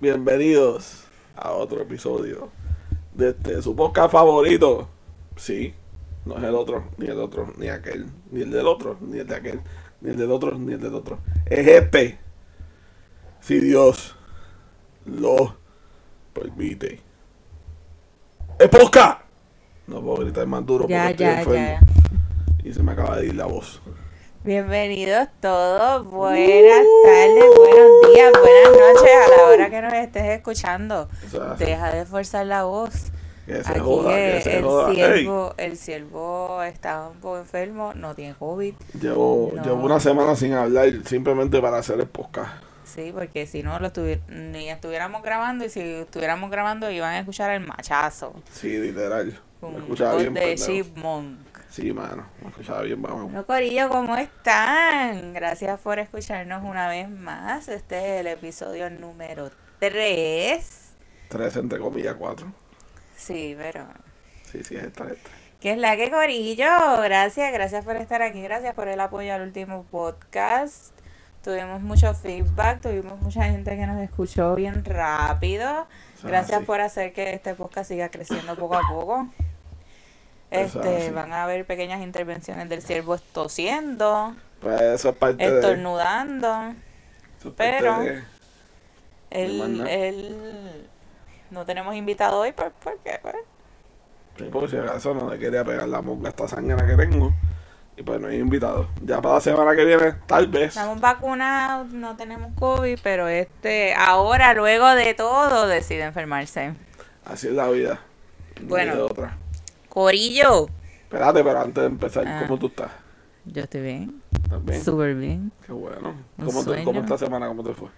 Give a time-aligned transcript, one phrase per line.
[0.00, 1.04] Bienvenidos
[1.34, 2.50] a otro episodio
[3.14, 4.88] de este, su podcast favorito.
[5.36, 5.74] Sí,
[6.24, 9.26] no es el otro, ni el otro, ni aquel, ni el del otro, ni el
[9.26, 9.60] de aquel,
[10.00, 11.18] ni el del otro, ni el del otro.
[11.46, 12.18] Es este.
[13.40, 14.14] Si Dios
[15.04, 15.56] lo
[16.32, 17.00] permite.
[18.58, 19.22] ¡Es podcast!
[19.86, 21.54] No puedo gritar más duro porque Ya, estoy ya, enfermo.
[21.54, 22.68] ya.
[22.68, 23.80] Y se me acaba de ir la voz.
[24.44, 31.08] Bienvenidos todos, buenas tardes, buenos días, buenas noches a la hora que nos estés escuchando.
[31.58, 33.10] Deja de forzar la voz.
[33.46, 34.90] que se Aquí joda, que el, se el joda.
[34.90, 38.74] Ey, siervo, el siervo está un poco enfermo, no tiene COVID.
[39.00, 39.62] llevo, No.
[39.64, 42.62] llevo una semana sin hablar simplemente para hacer el podcast.
[42.84, 47.18] Sí, porque si no lo estuvi- ni estuviéramos grabando y si estuviéramos grabando iban a
[47.18, 48.34] escuchar el machazo.
[48.52, 49.38] Sí, literal.
[49.60, 50.66] Un voz bien, de pendejo.
[50.72, 51.38] Chipmunk.
[51.68, 52.26] Sí, mano.
[52.42, 53.24] Me escuchaba bien, vamos.
[53.24, 55.34] Bueno, Corillo, ¿cómo están?
[55.34, 57.68] Gracias por escucharnos una vez más.
[57.68, 60.92] Este es el episodio número 3.
[61.28, 62.52] Tres entre comillas, cuatro.
[63.16, 63.86] Sí, pero...
[64.50, 65.06] Sí, sí, es esta.
[65.60, 67.02] ¿Qué es la que Corillo?
[67.02, 68.40] Gracias, gracias por estar aquí.
[68.40, 70.94] Gracias por el apoyo al último podcast.
[71.42, 75.86] Tuvimos mucho feedback, tuvimos mucha gente que nos escuchó bien rápido.
[76.22, 79.28] Gracias por hacer que este podcast siga creciendo poco a poco.
[80.50, 86.74] Este, van a haber pequeñas intervenciones del siervo tosiendo, Pues eso es parte estornudando.
[87.56, 88.22] pero- de-
[89.30, 90.86] Él, él
[91.50, 93.34] no tenemos invitado hoy pues, porque pues,
[94.38, 97.32] Sí, porque si acaso no le quería pegar la monga a esta sangre que tengo.
[97.96, 98.88] Y pues no hay invitado.
[99.02, 100.68] Ya para la semana que viene, tal vez.
[100.68, 106.74] estamos vacunados, no tenemos COVID, pero este ahora luego de todo decide enfermarse.
[107.24, 107.98] Así es la vida.
[108.62, 108.94] No Bueno.
[108.94, 109.36] de otra.
[109.88, 110.68] Corillo,
[111.02, 112.40] Espérate, pero antes de empezar, Ah.
[112.46, 112.90] ¿cómo tú estás?
[113.46, 114.84] yo estoy bien, ¿Estás bien?
[114.84, 115.52] súper bien.
[115.66, 116.14] Qué bueno.
[116.44, 116.84] ¿Cómo, te.
[116.84, 117.48] ¿Cómo esta semana?
[117.48, 117.88] ¿Cómo te fue?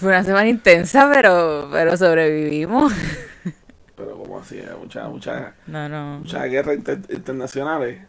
[0.00, 2.92] Fue una semana intensa, pero pero sobrevivimos.
[3.96, 6.18] Pero como así, muchas, muchas, No, no.
[6.20, 8.00] muchas guerras inter- internacionales.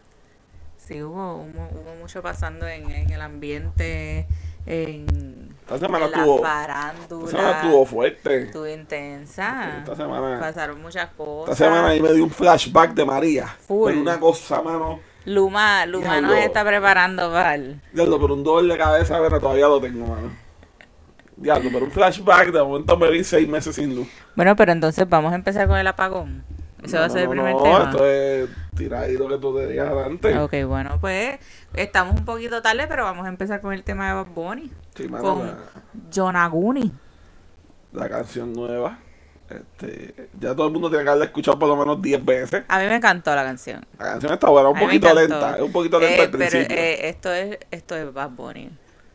[0.78, 4.26] Sí, hubo, hubo, hubo mucho pasando en, en el ambiente,
[4.66, 6.94] en, Esta semana farándula.
[7.02, 8.42] esta semana estuvo fuerte.
[8.44, 9.78] Estuvo intensa.
[9.78, 11.52] Esta semana, Pasaron muchas cosas.
[11.54, 13.46] esta semana ahí me dio un flashback de María.
[13.66, 13.88] Full.
[13.90, 15.00] Pero una cosa, mano.
[15.24, 19.66] Luma, Luma nos está preparando para el- Diablo, pero un dolor de cabeza, pero todavía
[19.66, 20.30] lo tengo, mano.
[21.36, 24.06] Diablo, pero un flashback, de momento me vi seis meses sin luz.
[24.36, 26.44] Bueno, pero entonces vamos a empezar con el apagón.
[26.80, 27.78] Ese No, va a no, ser el no, primer no, tema.
[27.90, 28.48] esto es
[29.18, 30.38] lo que tú te digas adelante.
[30.38, 31.40] Ok, bueno, pues
[31.74, 34.70] estamos un poquito tarde, pero vamos a empezar con el tema de Bad Bunny.
[34.96, 35.56] Sí, mano, Con la,
[36.14, 36.92] Jonaguni.
[37.92, 38.98] la canción nueva.
[39.48, 42.64] Este, ya todo el mundo tiene que haberla escuchado por lo menos 10 veces.
[42.66, 43.86] A mí me encantó la canción.
[43.98, 46.76] La canción está buena, un poquito lenta, es un poquito lenta Eh, al pero principio.
[46.76, 48.70] eh, esto es esto es Bad Bunny.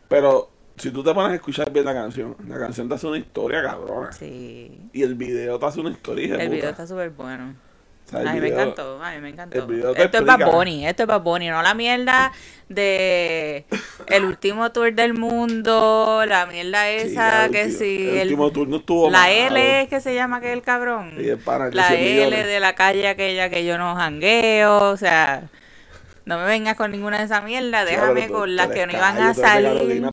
[0.07, 3.17] Pero si tú te pones a escuchar bien la canción, la canción te hace una
[3.17, 4.11] historia cabrona.
[4.13, 4.89] Sí.
[4.93, 6.35] Y el video te hace una historia.
[6.35, 6.49] El puta.
[6.49, 7.53] video está súper bueno.
[8.11, 9.57] O sea, el A mí me encantó, a mí me encantó.
[9.95, 10.51] Esto es Bad.
[10.51, 12.33] Bunny, esto es Bad Bunny, no la mierda
[12.67, 13.65] de
[14.07, 18.77] el último tour del mundo, la mierda Sí, esa que si el, el- último turno
[18.77, 19.31] estuvo la.
[19.31, 21.13] L es que se llama cabrón.
[21.19, 22.47] Y el pana, de la 100 L millones.
[22.47, 25.43] de la calle aquella que yo no jangueo, o sea,
[26.25, 28.85] no me vengas con ninguna de esa mierda, Sí, déjame tú- con tú las que
[28.87, 29.69] no calle, iban a salir.
[29.69, 30.11] Carolina.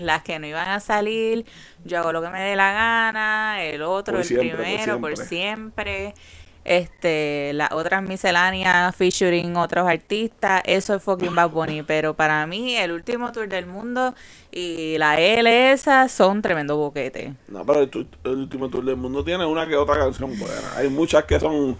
[0.00, 1.46] Las que no iban a salir,
[1.84, 5.16] yo hago lo que me dé la gana, el otro, Por el siempre, primero, por
[5.16, 5.26] siempre.
[5.26, 6.14] siempre.
[6.64, 12.76] Este, las otras misceláneas featuring otros artistas, eso es fucking Bad Bunny, pero para mí
[12.76, 14.14] el último tour del mundo
[14.52, 17.34] y la L esa son tremendo boquete.
[17.48, 20.76] No, pero el, tu- el último tour del mundo tiene una que otra canción buena.
[20.76, 21.76] Hay muchas que son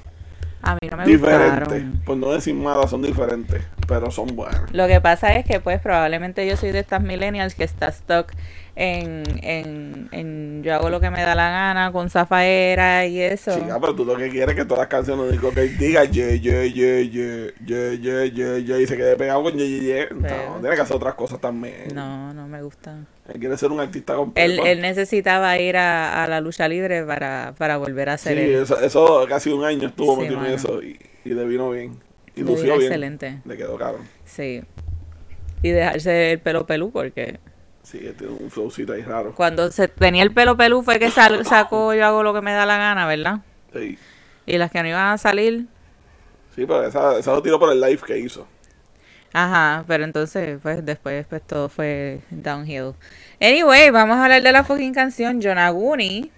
[0.62, 1.60] A mí no me diferentes.
[1.60, 2.02] gustaron.
[2.04, 3.62] Por no decir nada, son diferentes.
[3.86, 4.72] Pero son buenas.
[4.72, 8.32] Lo que pasa es que pues probablemente yo soy de estas millennials que está stuck
[8.74, 13.52] en, en, en yo hago lo que me da la gana con Zafaera y eso.
[13.58, 16.40] Chica, pero tú lo que quieres es que todas las canciones digo que diga ye,
[16.40, 20.06] ye, ye, ye, ye, ye, ye, ye, y se quede pegado con ye, ye, ye.
[20.06, 21.88] Pero- No, tiene que hacer otras cosas también.
[21.94, 22.96] No, no me gusta.
[23.28, 24.64] Él quiere ser un artista Él, completo.
[24.66, 28.54] él necesitaba ir a, a la lucha libre para, para volver a sí, ser él.
[28.62, 31.98] eso, eso casi un año estuvo Sí, metido en eso y, y le vino bien.
[32.34, 32.82] Y Le lució bien.
[32.90, 33.40] excelente.
[33.44, 33.98] Le quedó caro.
[34.24, 34.62] Sí.
[35.62, 37.38] Y dejarse el pelo pelú porque
[37.92, 39.34] Sí, tiene un flowcito ahí raro.
[39.34, 42.52] cuando se tenía el pelo pelú fue que sal- sacó yo hago lo que me
[42.52, 43.40] da la gana, ¿verdad?
[43.72, 43.98] Sí,
[44.46, 45.66] Y las que no iban a salir,
[46.54, 48.48] sí pero esa, esa lo tiró por el live que hizo.
[49.34, 52.94] Ajá, pero entonces, pues después, pues todo fue downhill.
[53.40, 56.30] Anyway, vamos a hablar de la fucking canción Yonaguni.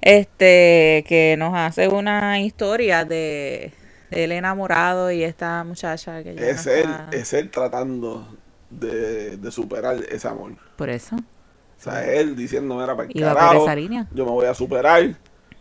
[0.00, 3.72] Este, que nos hace una historia de,
[4.10, 8.36] de él enamorado y esta muchacha que ya Es no él, está- es él tratando
[8.78, 10.52] de, de superar ese amor.
[10.76, 11.16] Por eso.
[11.16, 14.06] O sea, él diciendo, mira, para el Iba por carajo, esa línea.
[14.12, 15.16] yo me voy a superar,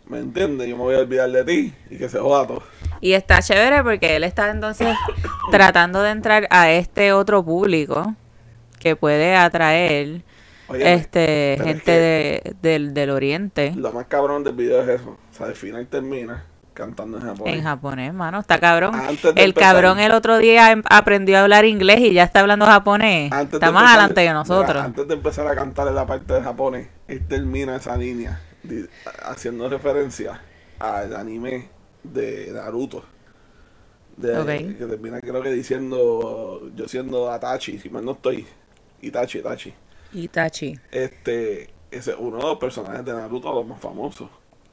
[0.07, 0.67] ¿me entiendes?
[0.67, 2.63] Yo me voy a olvidar de ti y que se joda todo.
[3.01, 4.95] Y está chévere porque él está entonces
[5.49, 8.15] tratando de entrar a este otro público
[8.79, 10.21] que puede atraer
[10.67, 15.01] Oye, este es gente que- de- del, del oriente Lo más cabrón del video es
[15.01, 15.09] eso.
[15.31, 16.45] O sea, al final termina
[16.81, 17.55] cantando en japonés.
[17.55, 18.39] en japonés, mano.
[18.39, 18.93] Está cabrón.
[18.95, 19.09] El
[19.49, 23.31] empezar- cabrón el otro día em- aprendió a hablar inglés y ya está hablando japonés.
[23.31, 24.83] Antes Está más empezar- adelante que mira, nosotros.
[24.83, 28.41] antes de empezar a cantar en la parte de japonés, él termina esa línea
[29.25, 30.41] haciendo referencia
[30.79, 31.69] al anime
[32.03, 33.03] de Naruto.
[34.17, 34.75] De.
[34.77, 38.45] Que termina creo que diciendo, yo siendo Atachi, si mal no estoy,
[39.01, 39.73] Itachi, Itachi.
[40.13, 40.79] Itachi.
[40.91, 44.29] Este, ese es uno de los personajes de Naruto los más famosos,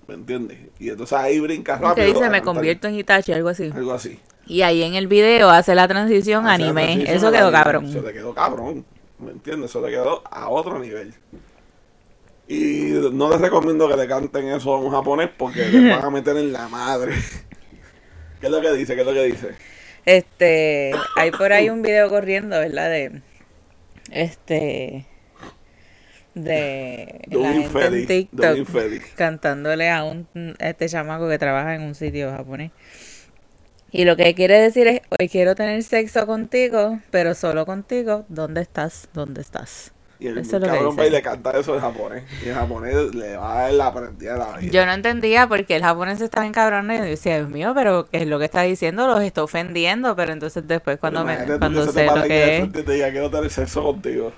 [0.08, 0.58] ¿me entiendes?
[0.78, 1.94] Y entonces ahí brinca rápido.
[1.94, 3.70] Que dice, me convierto en Itachi, algo así.
[3.74, 4.18] Algo así.
[4.46, 6.82] Y ahí en el video hace la transición Hace la anime.
[6.86, 7.62] transición Eso quedó anime.
[7.62, 7.84] cabrón.
[7.84, 8.84] Eso le quedó cabrón.
[9.18, 9.70] ¿Me entiendes?
[9.70, 11.12] Eso le quedó a otro nivel.
[12.48, 16.10] Y no les recomiendo que le canten eso a un japonés porque le van a
[16.10, 17.12] meter en la madre.
[18.40, 18.94] ¿Qué es lo que dice?
[18.94, 19.48] ¿Qué es lo que dice?
[20.06, 22.88] Este, hay por ahí un video corriendo, ¿verdad?
[22.88, 23.20] De,
[24.10, 25.06] este,
[26.44, 30.26] de la gente en TikTok cantándole a un
[30.58, 32.72] este chamaco que trabaja en un sitio japonés.
[33.90, 38.26] Y lo que quiere decir es, hoy quiero tener sexo contigo, pero solo contigo.
[38.28, 39.08] ¿Dónde estás?
[39.14, 39.92] ¿Dónde estás?
[40.20, 42.24] Y el Eso es lo que cabrón va y le canta eso en japonés.
[42.44, 44.72] Y en japonés le va a dar la prendida de la vida.
[44.72, 48.18] Yo no entendía porque el japonés estaba encabrando y yo decía, Dios mío, pero ¿qué
[48.18, 49.06] es lo que está diciendo?
[49.06, 52.58] Los está ofendiendo, pero entonces después cuando me Imagínate tú cuando se sé lo que
[52.58, 54.32] es, te diga quiero tener sexo contigo.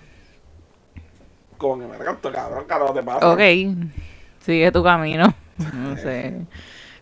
[1.61, 3.31] Como que me canto, cabrón, cabrón, te pasa.
[3.31, 3.41] Ok,
[4.41, 5.33] sigue tu camino.
[5.75, 6.47] No sé.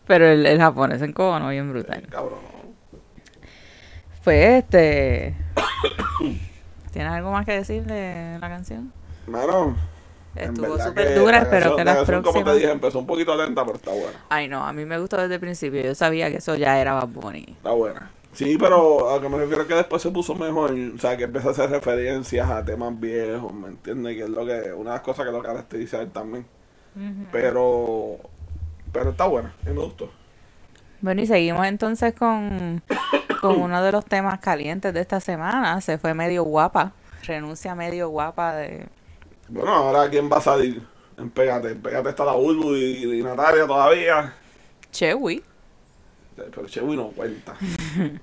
[0.07, 2.03] Pero el, el japonés en no bien brutal.
[2.11, 2.41] Cabrón.
[4.25, 5.35] Pues este.
[6.93, 8.93] ¿Tienes algo más que decir de la canción?
[9.27, 9.77] Mano,
[10.35, 12.55] Estuvo súper dura, la espero canción- que la las canción, Como te próximas.
[12.57, 14.25] dije, empezó un poquito lenta, pero está buena.
[14.29, 15.83] Ay, no, a mí me gustó desde el principio.
[15.83, 17.45] Yo sabía que eso ya era Bad Bunny.
[17.57, 18.11] Está buena.
[18.39, 20.71] Sí, pero a lo que me refiero es que después se puso mejor.
[20.71, 24.15] O sea, que empieza a hacer referencias a temas viejos, ¿me entiendes?
[24.15, 26.47] Que es lo que una de las cosas que lo caracteriza a él también.
[27.33, 28.17] Pero
[28.93, 30.09] pero está buena, y me gustó.
[31.01, 32.81] Bueno, y seguimos entonces con,
[33.41, 35.81] con uno de los temas calientes de esta semana.
[35.81, 36.93] Se fue medio guapa.
[37.25, 38.87] Renuncia medio guapa de.
[39.49, 40.81] Bueno, ahora ¿quién va a salir?
[41.17, 41.73] En Pégate.
[41.73, 44.33] En Pégate está la Bulbu y, y Natalia todavía.
[44.93, 45.43] Chewi.
[46.45, 47.55] Pero Chewy no cuenta.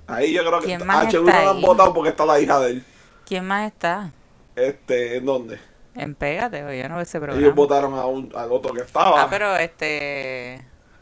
[0.08, 2.26] Ahí yo creo que ¿Quién más a Chewy está no lo han votado porque está
[2.26, 2.84] la hija de él.
[3.26, 4.12] ¿Quién más está?
[4.56, 5.60] Este, ¿en dónde?
[5.96, 7.42] En Pégate, oye, yo no veo ese programa.
[7.42, 9.24] Ellos votaron a un, al otro que estaba.
[9.24, 10.56] Ah, pero este.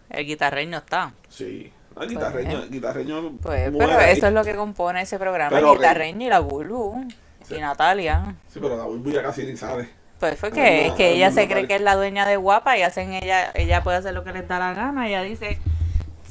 [0.09, 1.13] El guitarreño está.
[1.29, 1.71] Sí.
[1.95, 4.11] No, el guitarreño, el guitarreño Pues, pero ahí.
[4.17, 5.49] eso es lo que compone ese programa.
[5.49, 7.07] Pero el guitarreño y la Bulbu.
[7.43, 7.55] Sí.
[7.55, 8.35] Y Natalia.
[8.47, 9.89] Sí, pero la Bulbu ya casi ni sabe.
[10.19, 12.37] Pues fue No, que, no, que ella no, se cree que es la dueña de
[12.37, 15.07] Guapa y hacen ella, ella puede hacer lo que les da la gana.
[15.07, 15.59] Ella dice,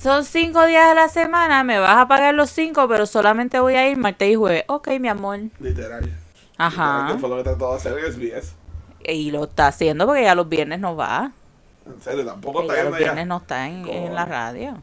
[0.03, 3.75] son cinco días a la semana, me vas a pagar los cinco, pero solamente voy
[3.75, 4.65] a ir martes y jueves.
[4.69, 5.39] Ok, mi amor.
[5.61, 6.11] Literal.
[6.59, 6.99] Ajá.
[7.03, 8.55] Literal, fue lo que trató de hacer en SBS.
[9.05, 11.33] Y lo está haciendo porque ya los viernes no va.
[11.87, 13.05] En serio, tampoco está Ella yendo los ya.
[13.07, 14.83] viernes no está en, en la radio.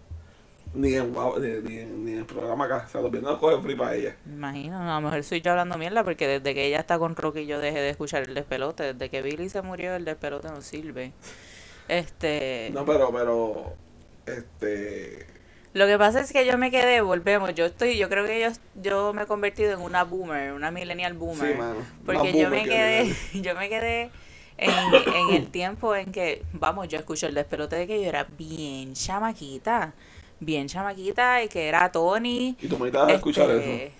[0.73, 2.83] Ni en, ni, ni, en- ni en el programa acá.
[2.87, 4.15] O sea, los viernes los cogen free para ella.
[4.25, 7.45] Imagino, a lo mejor soy yo hablando mierda porque desde que ella está con Rocky
[7.45, 8.93] yo dejé de escuchar el despelote.
[8.93, 11.11] Desde que Billy se murió el despelote no sirve.
[11.87, 12.69] Este...
[12.73, 13.73] No, pero, pero,
[14.37, 15.25] este,
[15.73, 18.49] Lo que pasa es que yo me quedé, volvemos, yo estoy, yo creo que yo,
[18.81, 21.53] yo me he convertido en una boomer, una millennial boomer.
[21.53, 21.79] Sí, mano.
[22.05, 24.11] Porque yo boomer me que quedé, yo me quedé
[24.57, 28.93] en, el tiempo en que, vamos, yo escucho el despelote de que yo era bien
[28.93, 29.93] chamaquita,
[30.39, 32.57] bien chamaquita y que era Tony.
[32.59, 33.95] y tú me ibas a escuchar este, eso.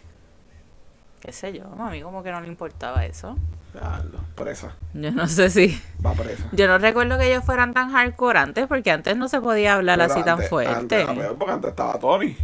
[1.22, 3.38] Qué sé yo, a mí como que no le importaba eso.
[4.36, 4.74] Presa.
[4.94, 6.46] Yo no sé si, Va presa.
[6.54, 10.00] yo no recuerdo que ellos fueran tan hardcore antes porque antes no se podía hablar
[10.00, 11.04] Pero así tan fuerte.
[11.04, 12.36] Antes, porque antes estaba Tony.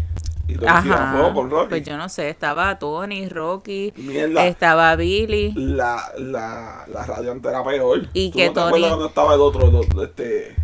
[0.47, 1.11] Y Ajá.
[1.13, 1.69] fuego con Rocky.
[1.69, 4.45] Pues yo no sé, estaba Tony, Rocky, Mierda.
[4.45, 5.53] estaba Billy.
[5.55, 8.07] La, la, la radio antes era peor.
[8.13, 10.55] Y ¿Tú que no te Tony- acuerdas cuando estaba el otro, el, este,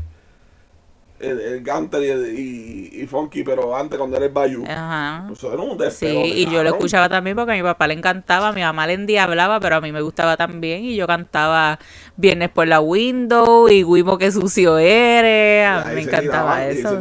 [1.24, 4.64] el, el Gunter y, el- y, y Funky, pero antes cuando era el Bayou?
[4.66, 5.28] Ajá.
[5.32, 8.50] Eso era un Sí, y yo lo escuchaba también porque a mi papá le encantaba,
[8.50, 11.80] a mi mamá le endiablaba, pero a mí me gustaba también y yo cantaba
[12.18, 17.00] Viernes por la Window y Wimo que sucio eres, a mí me encantaba eso.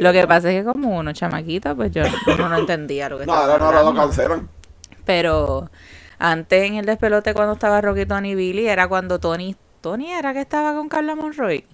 [0.00, 2.02] Lo que pasa es que como uno chamaquito, pues yo
[2.34, 4.48] uno no entendía lo que No, estaba no, ahora lo cancelan.
[5.04, 5.70] Pero
[6.18, 10.32] antes en el despelote cuando estaba Rocky, Tony y Billy, era cuando Tony, Tony era
[10.32, 11.64] que estaba con Carla Monroy.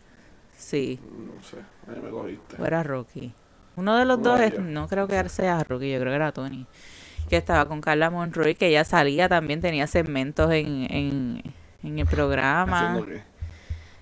[0.62, 1.56] Sí, No sé,
[1.88, 2.56] ahí me cogiste.
[2.60, 3.32] o era Rocky.
[3.74, 6.30] Uno de los dos, de es- no creo que sea Rocky, yo creo que era
[6.32, 6.66] Tony.
[7.28, 11.42] Que estaba con Carla Monroy, que ella salía también, tenía segmentos en, en,
[11.82, 13.02] en el programa.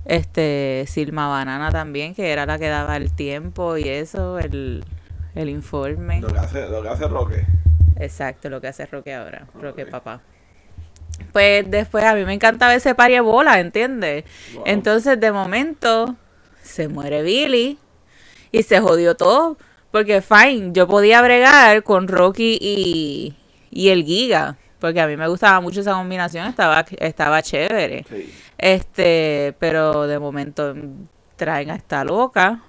[0.04, 4.84] Este, Silma Banana también, que era la que daba el tiempo y eso, el,
[5.34, 6.20] el informe.
[6.20, 7.46] Lo que hace, lo que hace Roque.
[7.96, 9.90] Exacto, lo que hace Roque ahora, Roque Ok.
[9.90, 10.20] papá.
[11.32, 14.24] Pues después a mí me encantaba ese pari bola, ¿entiendes?
[14.54, 14.62] Wow.
[14.66, 16.16] Entonces de momento
[16.70, 17.78] se muere Billy
[18.52, 19.58] y se jodió todo.
[19.90, 23.36] Porque fine, yo podía bregar con Rocky y,
[23.70, 24.56] y el Giga.
[24.78, 28.04] Porque a mí me gustaba mucho esa combinación, estaba, estaba chévere.
[28.08, 28.34] Sí.
[28.56, 30.74] Este, pero de momento
[31.36, 32.62] traen a esta loca.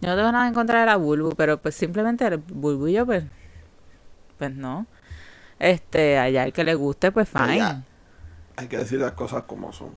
[0.00, 2.94] Yo no tengo nada en contra de la Bulbu, pero pues simplemente el Bulbu y
[2.94, 3.24] yo, pues,
[4.38, 4.86] pues no.
[5.58, 7.52] Este, allá el que le guste, pues fine.
[7.52, 7.82] Allá.
[8.56, 9.94] Hay que decir las cosas como son.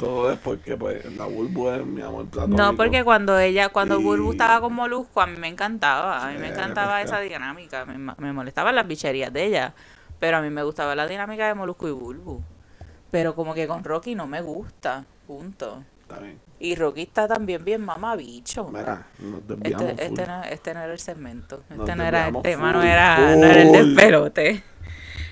[0.00, 2.60] Todo es porque pues la Bulbu es mi amor platónico.
[2.60, 6.32] No, porque cuando ella, cuando Y- Bulbu estaba con Molusco, a mí me encantaba, a
[6.32, 9.74] mí me encantaba esa dinámica, me, molestaban las bicherías de ella,
[10.18, 12.40] pero a mí me gustaba la dinámica de Molusco y Bulbu.
[13.10, 15.82] Pero como que con Rocky no me gusta, punto.
[16.02, 16.38] Está bien.
[16.58, 18.68] Y Rocky está también bien mamabicho.
[18.68, 21.62] Mira, nos desviamos Este, este, no, este no era el segmento.
[21.70, 24.62] Nos Este no era el tema, no full, era, no era el despelote.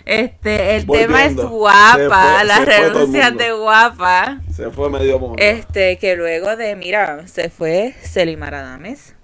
[0.08, 4.40] Este, el tema es guapa, las renuncias de guapa.
[4.50, 5.36] Se fue medio mundo.
[5.38, 9.14] Este, que luego de, mira, se fue Celimar Adames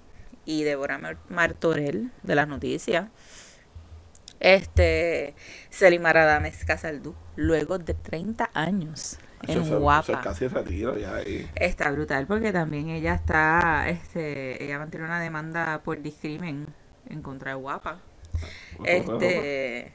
[0.45, 3.07] y Débora Mar- Martorell de las noticias.
[4.39, 5.33] Este,
[5.71, 10.13] Celimar Adames Casaldú, luego de 30 años es- eso guapa.
[10.13, 11.49] es casi retiro ya ahí.
[11.55, 16.67] Está brutal porque también ella está, este, ella mantiene una demanda por discrimen
[17.09, 18.01] en contra de Guapa.
[18.83, 19.93] Este,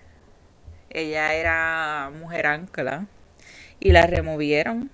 [0.91, 3.07] ella era mujer ancla
[3.81, 4.91] y la removieron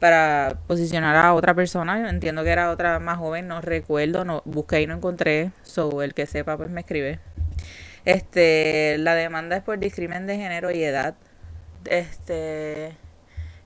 [0.00, 2.00] para posicionar a otra persona.
[2.00, 5.52] Yo entiendo que era otra más joven, no recuerdo, no busqué y no encontré.
[5.62, 7.20] So, el que sepa, pues me escribe.
[8.04, 11.14] Este, la demanda es por discrimen de género y edad.
[11.86, 12.96] Este,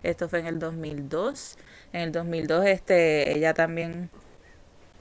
[0.02, 1.58] esto fue en el 2002.
[1.92, 4.10] En el 2002, este, ella también,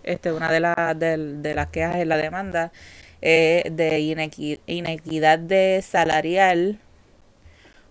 [0.04, 2.72] este, una de, las de, de las quejas en la demanda
[3.22, 6.80] eh, de inequi- inequidad de salarial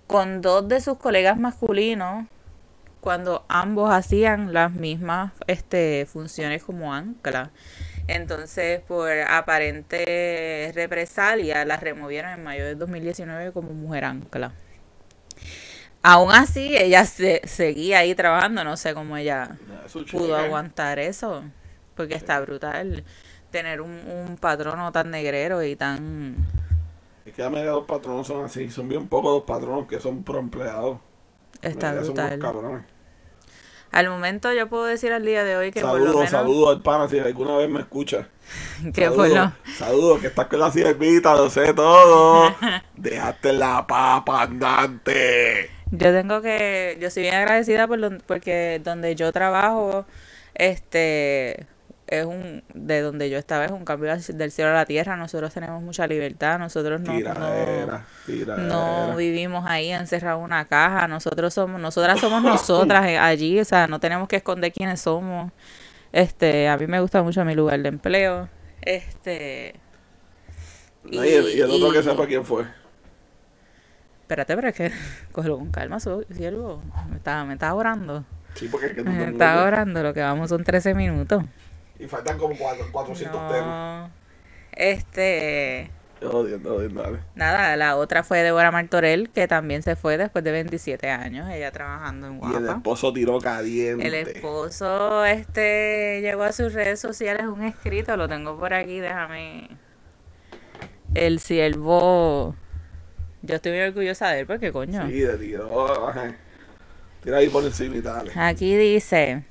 [0.06, 2.26] con dos de sus colegas masculinos
[3.00, 7.50] cuando ambos hacían las mismas este, funciones como ancla.
[8.08, 14.52] Entonces, por aparente represalia, la removieron en mayo del 2019 como mujer ancla.
[16.02, 19.58] Aún así, ella se, seguía ahí trabajando, no sé cómo ella
[20.10, 21.44] pudo aguantar eso,
[21.96, 23.04] porque está brutal
[23.50, 26.36] tener un, un patrono tan negrero y tan...
[27.24, 28.70] Es que la mayoría de los patronos son así.
[28.70, 30.98] Son bien pocos los patronos que son pro empleados.
[31.62, 32.38] Está brutal.
[32.38, 32.84] cabrones.
[33.90, 36.30] Al momento yo puedo decir al día de hoy que por lo Saludos, menos...
[36.30, 38.28] saludos al pana si alguna vez me escucha.
[38.94, 42.54] Que por lo, Saludos, saludos, que estás con la siervita, lo sé todo.
[42.96, 45.70] Dejaste la papa andante.
[45.90, 50.04] Yo tengo que, yo soy bien agradecida por don- porque donde yo trabajo,
[50.54, 51.66] este,
[52.10, 55.16] es un, de donde yo estaba es un cambio del cielo a la tierra.
[55.16, 58.06] Nosotros tenemos mucha libertad, nosotros no, no, Tiradera,
[58.58, 61.06] no vivimos ahí encerrados en una caja.
[61.08, 65.52] Nosotros somos, nosotras somos nosotras allí, o sea, no tenemos que esconder quiénes somos.
[66.12, 68.48] Este, a mí me gusta mucho mi lugar de empleo.
[68.80, 69.74] Este,
[71.04, 72.64] No, y, el, y el otro y- que sepa quién fue.
[74.22, 74.92] espérate, pero es que
[75.32, 76.82] cógelo con calma, siervo.
[77.10, 78.24] Me estaba, me estaba orando.
[78.54, 81.44] Sí, porque es que tú Me estaba orando, lo que vamos son 13 minutos.
[81.98, 84.08] Y faltan como cuatro- 400 temas.
[84.08, 84.10] No.
[84.72, 85.90] Este,
[86.20, 87.18] Yo jodiendo, jodiendo, dale.
[87.34, 91.72] nada, la otra fue Débora Martorell, que también se fue después de 27 años, ella
[91.72, 92.72] trabajando en Y el Guapa.
[92.76, 94.06] esposo tiró caliente.
[94.06, 99.68] El esposo, este, llegó a sus redes sociales un escrito, lo tengo por aquí, déjame.
[101.14, 102.54] El siervo,
[103.42, 105.06] yo estoy muy orgullosa de él, porque coño.
[105.08, 106.08] Sí, le tiró.
[106.08, 106.34] ajá.
[107.22, 108.30] Tira ahí por encima y dale.
[108.36, 109.42] Aquí dice,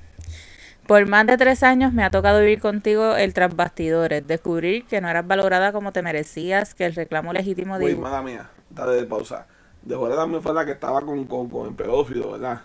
[0.88, 5.00] por más de tres años me ha tocado vivir contigo el tras bastidores, descubrir que
[5.00, 7.86] no eras valorada como te merecías, que el reclamo legítimo de...
[7.86, 8.50] Uy, mala mía.
[8.70, 9.46] Dale de pausa.
[9.82, 12.62] Deborah también fue la que estaba con, con, con el pedófilo, ¿verdad?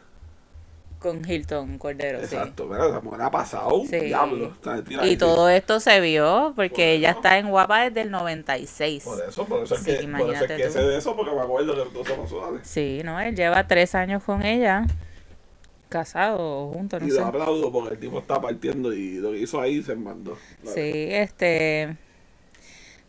[1.00, 2.36] con Hilton Cordero, sí.
[2.36, 3.82] Exacto, pero esa mujer ha pasado.
[3.90, 4.00] Sí.
[4.00, 4.54] Diablo.
[4.90, 5.18] Y ahí.
[5.18, 7.20] todo esto se vio porque Por ella eso.
[7.20, 9.04] está en Guapa desde el 96.
[9.04, 10.72] Por eso, por eso es Sí, que, por eso es que tú.
[10.72, 12.62] sé de eso, porque me acuerdo que sodales.
[12.66, 13.20] Sí, ¿no?
[13.20, 14.86] Él lleva tres años con ella,
[15.94, 17.22] casado o juntos, no Y sé.
[17.22, 20.42] lo aplaudo porque el tipo está partiendo y lo que hizo ahí se mandó.
[20.64, 20.82] Sí,
[21.12, 21.98] este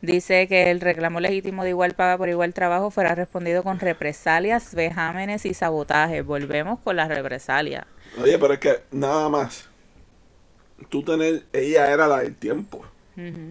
[0.02, 4.74] dice que el reclamo legítimo de igual paga por igual trabajo fuera respondido con represalias,
[4.74, 6.22] vejámenes y sabotaje.
[6.22, 7.86] Volvemos con las represalias.
[8.16, 9.68] Oye, pero es que nada más.
[10.88, 11.44] Tú tener.
[11.52, 12.84] Ella era la del tiempo.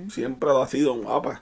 [0.07, 1.41] Siempre lo ha sido guapa.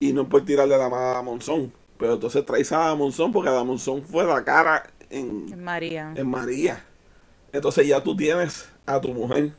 [0.00, 1.72] Y no por tirarle la mano a Monzón.
[1.98, 6.12] Pero entonces traes a Monzón porque la Monzón fue la cara en, En María.
[6.14, 6.84] en María.
[7.54, 9.52] Entonces ya tú tienes a tu mujer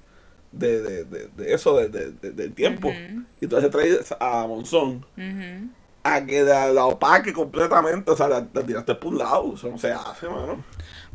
[0.51, 2.89] de, de, de, de eso, de, de- de- del tiempo.
[2.89, 3.23] Ujú.
[3.41, 5.69] Y entonces traes a Monzón Ujú.
[6.03, 9.53] a que la, la opaque completamente, o sea, la, la tiraste por un lado.
[9.55, 10.63] Eso no se hace, mano.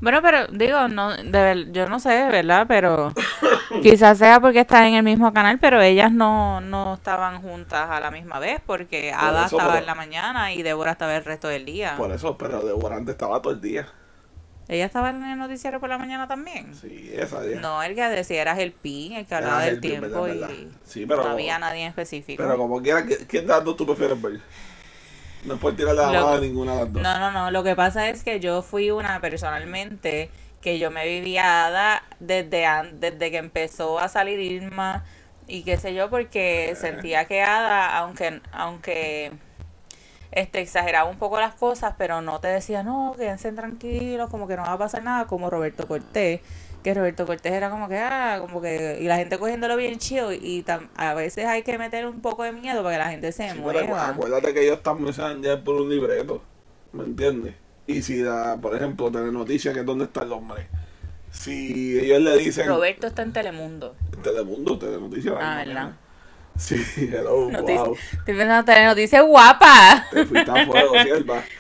[0.01, 2.65] Bueno, pero digo, no, de ver- yo no sé, ¿verdad?
[2.67, 3.13] Pero
[3.83, 8.01] quizás sea porque están en el mismo canal, pero ellas no, no estaban juntas a
[8.01, 11.25] la misma vez, porque Por Ada estaba pero- en la mañana y Débora estaba el
[11.27, 11.95] resto del día.
[11.99, 13.87] Por eso, pero Devorante estaba todo el día.
[14.71, 16.75] ¿Ella estaba en el noticiero por la mañana también?
[16.77, 17.59] Sí, esa día.
[17.61, 20.39] No, el que decía eras el PIN, el que Era hablaba del tiempo verdad, y
[20.39, 20.55] verdad.
[20.87, 22.41] Sí, pero- no había nadie en específico.
[22.43, 24.41] Pero como quiera, ¿qué, qué datos tú prefieres ver?
[25.45, 27.03] No puedes tirarle la mano a ninguna de las dos.
[27.03, 27.51] No, no, no.
[27.51, 32.65] Lo que pasa es que yo fui una personalmente que yo me vivía Ada desde,
[32.67, 35.03] an- desde que empezó a salir Irma
[35.49, 36.09] y qué sé yo, Eh.
[36.11, 39.33] porque sentía que Ada, aunque, aunque
[40.33, 44.57] este, exageraba un poco las cosas, pero no te decía, no, quédense tranquilos, como que
[44.57, 46.41] no va a pasar nada, como Roberto Cortés.
[46.83, 50.33] Que Roberto Cortés era como que, ah, como que, y la gente cogiéndolo bien chido,
[50.33, 53.33] y tam- a veces hay que meter un poco de miedo para que la gente
[53.33, 54.09] se Sí, mueva.
[54.09, 56.43] acuérdate que ellos están mensajes ya por un libreto.
[56.93, 57.55] ¿Me entiendes?
[57.87, 60.69] Y si, da, por ejemplo, Telenoticia, que es donde está el hombre.
[61.31, 62.67] Si ellos le dicen.
[62.67, 63.95] Roberto está en Telemundo.
[64.23, 65.35] Telemundo, Telenoticias.
[65.41, 65.93] Ah, ¿verdad?
[66.57, 67.95] Sí, hello, Noticia, wow.
[67.97, 70.07] Estoy pensando en noticias guapa.
[70.11, 71.43] Te fuiste a fuego, sierva.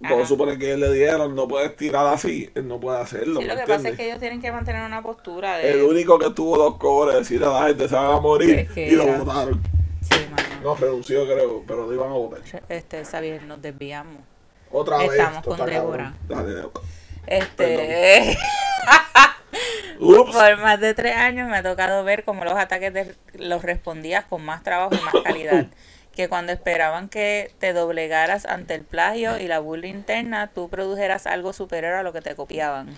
[0.00, 3.40] A suponer que le dieron, no puedes tirar así, él no puede hacerlo.
[3.40, 3.96] Sí, ¿me lo que pasa es entiendes?
[3.96, 5.72] que ellos tienen que mantener una postura de.
[5.72, 8.70] El único que tuvo dos cobres decir a la gente se van a morir Es
[8.70, 9.60] que y lo era- votaron.
[10.02, 10.20] Sí.
[10.62, 12.40] No, renunció creo, pero lo iban a votar.
[12.68, 14.22] Este, Xavier, nos desviamos.
[14.70, 15.10] Otra vez.
[15.10, 16.14] Estamos con Débora.
[16.28, 16.80] Dale, Débora.
[17.28, 18.36] Este.
[19.98, 24.24] Por más de tres años me ha tocado ver cómo los ataques de- los respondías
[24.26, 25.66] con más trabajo y más calidad.
[26.18, 31.28] Que cuando esperaban que te doblegaras ante el plagio y la burla interna, tú produjeras
[31.28, 32.88] algo superior a lo que te copiaban.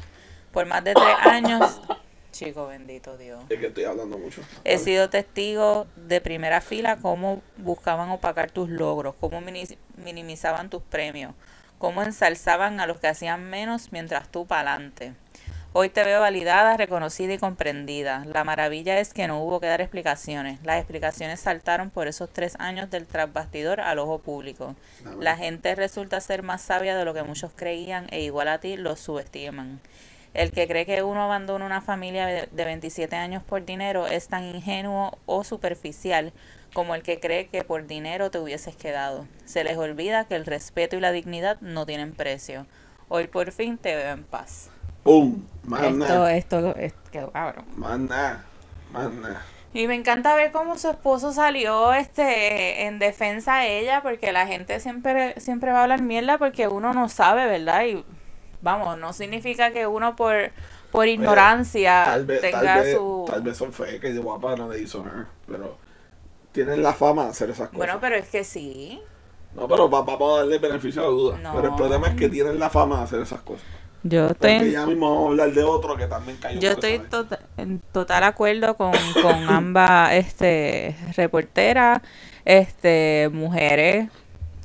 [0.52, 1.82] Por más de tres años,
[2.32, 3.42] chico bendito Dios.
[3.50, 4.40] Es que estoy hablando mucho.
[4.64, 10.80] He sido testigo de primera fila cómo buscaban opacar tus logros, cómo mini- minimizaban tus
[10.82, 11.34] premios,
[11.80, 15.14] cómo ensalzaban a los que hacían menos mientras tú pa'lante.
[15.72, 18.24] Hoy te veo validada, reconocida y comprendida.
[18.26, 20.58] La maravilla es que no hubo que dar explicaciones.
[20.62, 24.76] Las explicaciones saltaron por esos tres años del trasbastidor al ojo público.
[25.06, 25.24] Amén.
[25.24, 28.76] La gente resulta ser más sabia de lo que muchos creían e igual a ti
[28.76, 29.80] los subestiman.
[30.34, 34.28] El que cree que uno abandona una familia de de 27 años por dinero es
[34.28, 36.32] tan ingenuo o superficial
[36.72, 39.26] como el que cree que por dinero te hubieses quedado.
[39.44, 42.66] Se les olvida que el respeto y la dignidad no tienen precio.
[43.08, 44.70] Hoy por fin te veo en paz.
[45.02, 45.42] ¡Pum!
[45.82, 47.64] Esto, esto, esto quedó cabrón.
[49.72, 54.46] Y me encanta ver cómo su esposo salió este en defensa de ella, porque la
[54.46, 57.84] gente siempre, siempre va a hablar mierda porque uno no sabe, ¿verdad?
[57.84, 58.04] Y
[58.62, 60.50] vamos, no significa que uno por,
[60.90, 63.24] por ignorancia Tal vez, tenga tal vez, su...
[63.28, 65.28] tal vez son fake y de guapa no le hizo nada.
[65.46, 65.78] Pero
[66.52, 67.76] tienen la fama de hacer esas cosas.
[67.78, 69.00] Bueno, pero es que sí.
[69.54, 71.38] No, pero va- vamos a darle beneficio a la duda.
[71.38, 71.54] No.
[71.54, 73.66] Pero el problema es que tienen la fama de hacer esas cosas.
[74.02, 76.58] Yo Porque estoy, ya mismo vamos a hablar de otro que también cayó.
[76.58, 82.00] yo estoy tota- en total acuerdo con, con ambas este, reporteras,
[82.46, 84.08] este, mujeres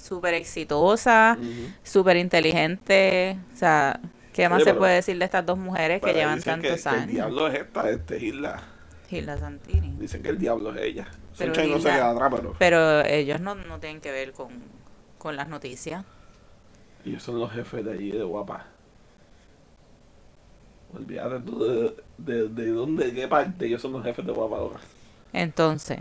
[0.02, 1.50] súper exitosas, Ujú.
[1.84, 3.36] súper inteligentes.
[3.54, 4.00] O sea,
[4.32, 6.67] ¿qué más Oye, se pero- puede decir de estas dos mujeres que llevan dicen que-
[6.69, 7.12] tantos que, el años?
[7.12, 8.63] diablo es esta, este Hilda.
[9.10, 9.95] Hilda Santini.
[10.00, 11.08] Dicen que el diablo es ella.
[11.38, 14.50] Pero Sunshine no se queda atrás, pero Pero ellos no, no tienen que ver con,
[15.17, 16.06] con las noticias.
[17.06, 18.65] ellos son los jefes de allí de guapa.
[20.93, 24.58] Olvídate tú de, de, de dónde, de qué parte ellos son los jefes de guapa
[24.58, 24.80] ahora.
[25.34, 26.00] Entonces,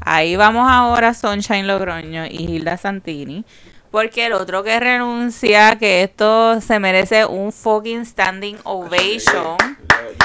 [0.00, 3.44] ahí vamos ahora Sunshine Logroño y Hilda Santini.
[3.90, 9.78] Porque el otro que renuncia, que esto se merece un fucking standing ovation,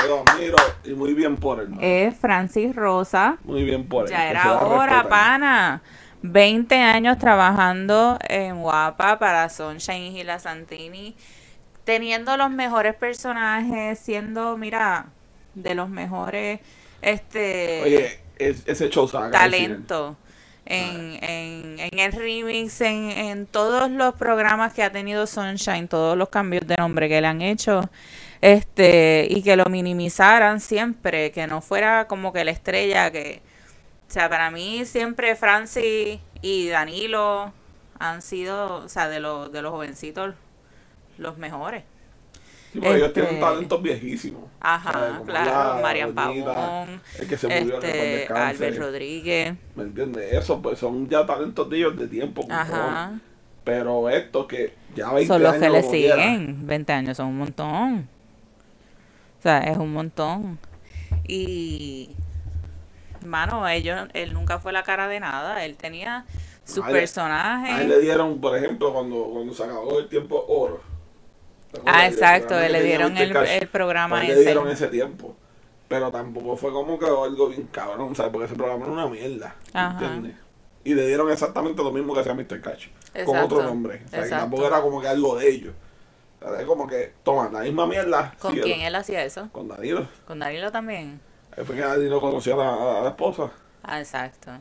[0.04, 1.70] Yo, lo admiro y muy bien por él.
[1.82, 3.38] es Francis Rosa.
[3.44, 4.12] Muy bien por él.
[4.12, 5.82] Ya era hora, pana.
[6.22, 11.16] 20 años trabajando en Guapa para Sunshine y Hilda Santini.
[11.84, 15.06] Teniendo los mejores personajes, siendo, mira,
[15.54, 16.60] de los mejores
[17.02, 20.18] este Oye, es- ese show talento.
[20.70, 26.18] En, en, en el remix, en, en todos los programas que ha tenido Sunshine, todos
[26.18, 27.90] los cambios de nombre que le han hecho,
[28.42, 33.42] este, y que lo minimizaran siempre, que no fuera como que la estrella que,
[34.08, 37.54] o sea, para mí siempre Francis y Danilo
[38.00, 40.36] han sido, o sea, de los, de los jovencitos,
[41.18, 41.84] los mejores.
[42.74, 44.44] Sí, ellos Este- tienen talentos viejísimos.
[44.60, 50.34] Ajá, claro, la Marian Pavón, El que se murió este, Albert Rodríguez, ¿Me entiendes?
[50.34, 52.46] Eso, pues son ya talentos de ellos de tiempo.
[52.50, 53.20] ajá.
[53.64, 56.68] Pero esto que ya 20 Son los años que le como quiera, siguen.
[56.68, 58.10] 20 años son un montón.
[59.48, 60.60] Sea, es un montón.
[61.26, 62.10] Y.
[63.26, 65.64] Mano, ellos, él nunca fue la cara de nada.
[65.64, 66.26] Él tenía
[66.66, 70.44] sus A él- A él le dieron, por ejemplo, cuando, cuando se acabó el tiempo
[70.50, 70.82] oro.
[71.86, 72.60] Ah, exacto.
[72.60, 73.50] Le dieron el, Cash.
[73.62, 74.44] el programa Pues le ese.
[74.44, 75.34] dieron ese tiempo.
[75.88, 78.34] Pero tampoco fue como que algo bien cabrón, ¿sabes?
[78.34, 79.56] Porque ese programa era una mierda.
[79.74, 79.92] Ajá.
[79.94, 80.36] ¿Entiendes?
[80.84, 82.60] Y le dieron exactamente lo mismo que hacía Mr.
[82.60, 82.88] Catch.
[83.26, 84.02] Con otro nombre.
[84.08, 85.74] O sea, que tampoco era como que algo de ellos.
[86.60, 88.34] Es como que, toma, la misma mierda.
[88.40, 89.50] ¿Con quién él hacía eso?
[89.52, 90.08] Con Danilo.
[90.28, 91.20] Con Danilo también.
[91.58, 93.52] Ahí fue que Danilo conocía a la, a la esposa.
[93.84, 94.52] Ah, exacto.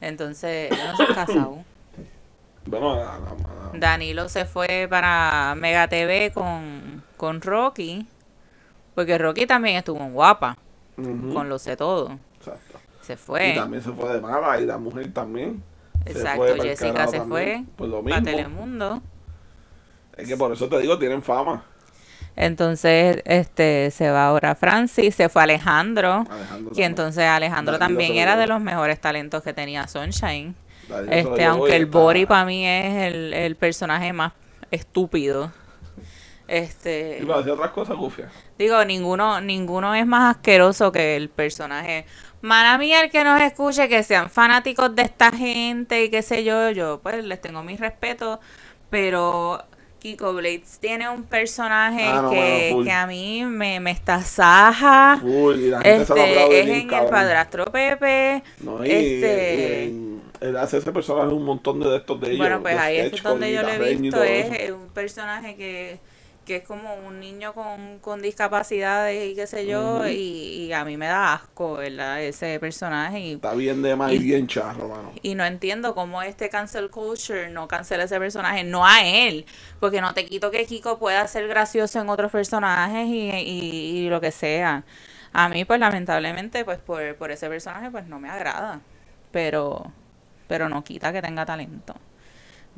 [0.00, 1.58] Entonces, no se casado.
[2.66, 8.06] Bueno, a la- a la- Danilo se fue para Mega TV con, con Rocky.
[8.94, 10.58] Porque Rocky también estuvo en Guapa.
[10.96, 12.18] Con lo sé todo.
[12.36, 12.78] Exacto.
[13.00, 13.52] Se Y fue.
[13.54, 15.62] también se fue de mala y la mujer también.
[16.04, 17.64] Exacto, Jessica se fue.
[17.76, 18.22] Pues lo mismo.
[18.22, 19.00] Telemundo.
[20.18, 21.64] Es que por eso te digo, tienen fama.
[22.36, 26.24] Entonces, este, se va ahora Francis, se fue Alejandro.
[26.30, 26.90] Alejandro Y también.
[26.90, 30.54] entonces Alejandro Danilo también era de los mejores talentos que tenía Sunshine.
[30.88, 34.32] Danilo Este, aunque el Bori para mí es el, el personaje más
[34.70, 35.52] estúpido.
[36.46, 38.30] Este, Iba a decir otras cosas, Gufia.
[38.58, 42.06] digo, ninguno, ninguno es más asqueroso que el personaje.
[42.40, 46.44] Mala mía el que nos escuche, que sean fanáticos de esta gente y qué sé
[46.44, 48.40] yo, yo pues les tengo mi respeto,
[48.90, 49.62] pero
[49.98, 52.84] Kiko Blades tiene un personaje Ah, no, que, full.
[52.84, 55.18] que a mí me, me estasaja.
[55.20, 58.42] Full, y la gente se lo Este, es bien, en el padrastro Pepe.
[58.60, 62.38] No, y, este, y en- él hace ese personaje un montón de estos de ellos.
[62.38, 65.98] Bueno, pues ahí es donde yo lo he visto, es un personaje que,
[66.48, 70.14] que es como un niño con, con discapacidades y qué sé yo, y,
[70.68, 72.22] y a mí me da asco, ¿verdad?
[72.24, 75.20] Ese personaje y, Está bien de más y y- bien charro, mano.
[75.22, 79.46] y no entiendo cómo este cancel culture no cancela ese personaje, no a él,
[79.80, 84.08] porque no te quito que Kiko pueda ser gracioso en otros personajes y, y, y
[84.10, 84.84] lo que sea.
[85.32, 88.80] A mí, pues lamentablemente, pues por, por ese personaje, pues no me agrada,
[89.32, 89.92] pero,
[90.46, 91.94] pero no quita que tenga talento.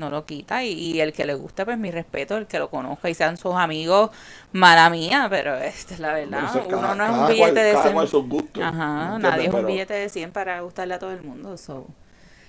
[0.00, 2.70] No lo quita y, y el que le guste, pues mi respeto, el que lo
[2.70, 4.10] conozca y sean sus amigos,
[4.52, 6.50] mala mía, pero esta es la verdad.
[6.66, 9.18] Uno cada- no es un billete cual- de cada 100 cual sus gustos, ¿me Ajá,
[9.18, 11.56] nadie es un billete de 100 para gustarle a todo el mundo.
[11.58, 11.86] So.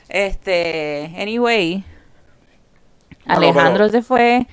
[0.10, 1.84] Este, anyway,
[3.26, 4.48] Alejandro pero- se fue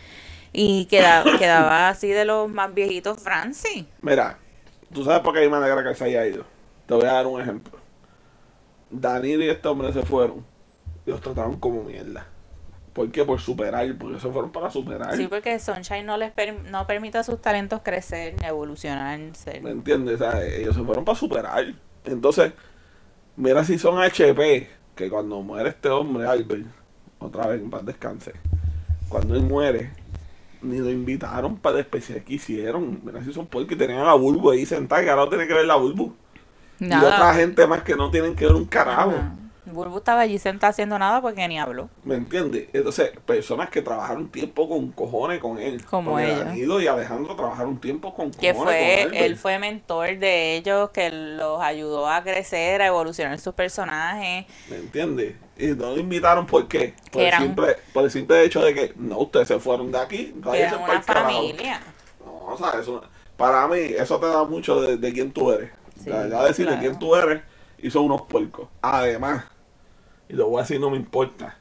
[0.53, 3.85] y queda- quedaba así de los más viejitos Francis.
[4.03, 4.39] Mira,
[4.93, 6.45] tú sabes por qué hay manera que se haya ido.
[6.87, 7.79] Te voy a dar un ejemplo.
[8.91, 10.45] Danilo y este hombre se fueron
[11.07, 12.27] y los trataron como mierda.
[12.99, 13.25] ¿Por qué?
[13.25, 15.17] Por superar, porque se fueron para superar.
[15.17, 19.21] Sí, porque Sunshine no les per- no permite a sus talentos crecer, ni evolucionar.
[19.37, 20.21] ser- ¿Me entiendes?
[20.21, 21.65] O sea, ellos se fueron para superar.
[22.05, 22.53] Entonces,
[23.37, 26.67] mira si son HP, que cuando muere este hombre, Albert,
[27.21, 28.33] otra vez en paz descanse,
[29.09, 29.93] cuando él muere,
[30.61, 33.01] ni lo invitaron para el especial que hicieron.
[33.05, 35.55] Mira si son porque tenían a la Bulbo ahí sentada, que ahora no tiene que
[35.55, 36.17] ver la Bulbo.
[36.81, 39.13] Y otra gente más que no tienen que ver un carajo.
[39.73, 41.89] Bulbu estaba allí sentada haciendo nada porque ni habló.
[42.05, 42.69] ¿Me entiendes?
[42.73, 45.85] Entonces, personas que trabajaron tiempo con cojones con él.
[45.85, 46.45] Como ella.
[46.45, 49.15] Danilo y Alejandro trabajaron tiempo con cojones Que con fue, Albert.
[49.23, 54.47] él fue mentor de ellos, que los ayudó a crecer, a evolucionar sus personajes.
[54.71, 55.35] ¿Me entiendes?
[55.57, 56.95] Y no lo invitaron ¿por qué?
[57.11, 59.99] Por, el eran- simple, por el simple hecho de que no, ustedes se fueron de
[59.99, 60.35] aquí.
[60.55, 61.81] Eran una familia.
[62.25, 63.03] No, o sea, eso,
[63.37, 65.71] para mí, eso te da mucho de, de quién tú eres.
[66.03, 66.81] Sí, ya, ya decir claro.
[66.81, 67.43] de quién tú eres
[67.79, 68.69] y son unos puercos.
[68.83, 69.45] Además,
[70.29, 71.57] y lo voy a decir, no me importa.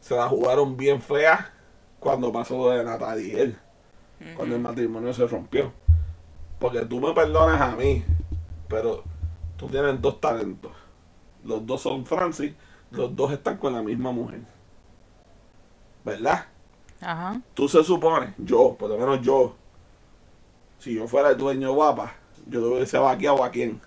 [0.00, 1.52] Se la jugaron bien fea
[1.98, 3.58] cuando pasó lo de Natalia y él.
[4.36, 5.72] Cuando el matrimonio se rompió.
[6.58, 8.04] Porque tú me perdonas a mí,
[8.68, 9.04] pero
[9.56, 10.72] tú tienes dos talentos.
[11.44, 12.52] Los dos son Francis,
[12.90, 14.40] los dos están con la misma mujer.
[16.04, 16.46] ¿Verdad?
[17.00, 17.40] Ajá.
[17.54, 19.54] Tú se supone, yo, por lo menos yo,
[20.78, 22.14] si yo fuera el dueño guapa,
[22.46, 23.80] yo le hubiese vaqueado a quién.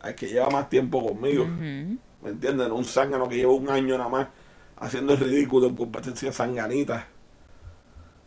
[0.00, 1.44] Al que lleva más tiempo conmigo.
[1.44, 1.98] Ujú.
[2.22, 2.68] ¿Me entiendes?
[2.68, 4.28] No un zángano que lleva un año nada más
[4.76, 7.06] haciendo el ridículo en competencia sanganita.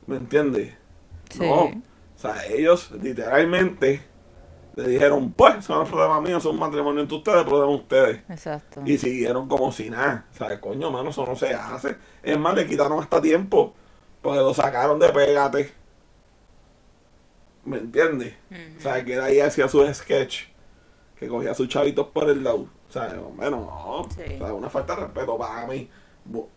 [0.08, 0.74] ¿Me entiendes?
[1.30, 1.40] Sí.
[1.40, 1.66] No.
[1.66, 1.72] O
[2.16, 4.02] sea, ellos literalmente
[4.76, 7.78] le dijeron, pues, eso no es problema mío, es un matrimonio entre ustedes, problema de
[7.78, 8.22] ustedes.
[8.30, 8.82] Exacto.
[8.86, 10.26] Y siguieron como si nada.
[10.34, 11.96] O sea, coño, mano, eso no se hace.
[12.24, 13.74] Es más, le quitaron hasta tiempo.
[14.22, 15.74] Porque lo sacaron de pégate.
[17.66, 18.36] ¿Me entiendes?
[18.78, 20.46] O sea, que de ahí hacía sus sketch.
[21.20, 22.68] Que cogía sus chavitos por el lado.
[22.96, 24.08] O sea, bueno, no.
[24.16, 24.36] Sí.
[24.36, 25.90] O sea, una falta de respeto para mí.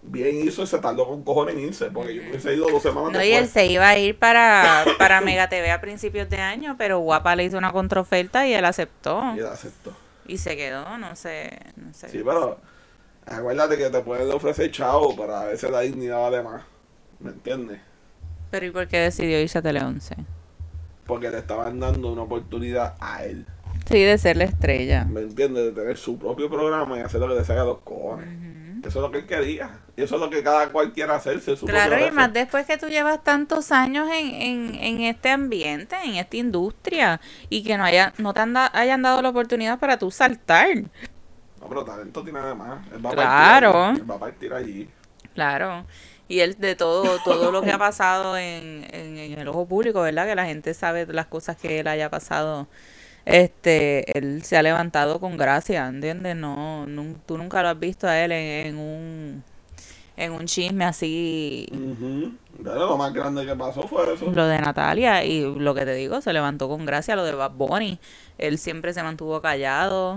[0.02, 1.86] Bien hizo y se tardó con cojones en irse.
[1.90, 3.50] Porque yo hubiese ido dos semanas No, y él después.
[3.50, 7.44] se iba a ir para, para Mega TV a principios de año, pero Guapa le
[7.44, 9.22] hizo una contraoferta y él aceptó.
[9.34, 9.92] Y él aceptó.
[10.26, 12.08] Y se quedó, no sé, no sé.
[12.10, 12.58] Sí, pero
[13.26, 16.62] Acuérdate que te pueden ofrecer chavo para a veces la dignidad vale más.
[17.18, 17.80] ¿Me entiendes?
[18.52, 20.14] Pero ¿y por qué decidió irse a Tele 11?
[21.04, 23.44] Porque le estaban dando una oportunidad a él.
[23.88, 25.04] Sí, de ser la estrella.
[25.04, 25.64] ¿Me entiendes?
[25.66, 28.28] De tener su propio programa y hacer lo que le salga a los cojones.
[28.84, 29.80] Eso es lo que él quería.
[29.96, 31.56] Y eso es lo que cada cual quiere hacerse.
[31.56, 35.96] Su Claro, y más después que tú llevas tantos años en, en, en este ambiente,
[36.04, 39.78] en esta industria, y que no haya, no te han da- hayan dado la oportunidad
[39.78, 40.68] para tú saltar.
[41.60, 42.80] No, pero talento tiene además.
[42.94, 43.84] Él va a Claro.
[43.84, 43.98] allí.
[44.00, 44.88] Él va a partir allí.
[45.34, 45.84] Claro.
[46.28, 50.02] Y él de todo, todo lo que ha pasado en, en, en el ojo público,
[50.02, 50.26] ¿verdad?
[50.26, 52.68] Que la gente sabe de las cosas que él haya pasado.
[53.26, 56.36] Este, él se ha levantado con gracia, ¿entiendes?
[56.36, 56.86] No,
[57.26, 59.44] tú nunca lo has visto a él en, en un
[60.16, 61.68] en un chisme así.
[62.64, 64.30] Pero lo más grande que pasó fue eso.
[64.30, 67.50] lo de Natalia y lo que te digo, se levantó con gracia lo de Bad
[67.52, 67.98] Bunny.
[68.38, 70.16] Él siempre se mantuvo callado.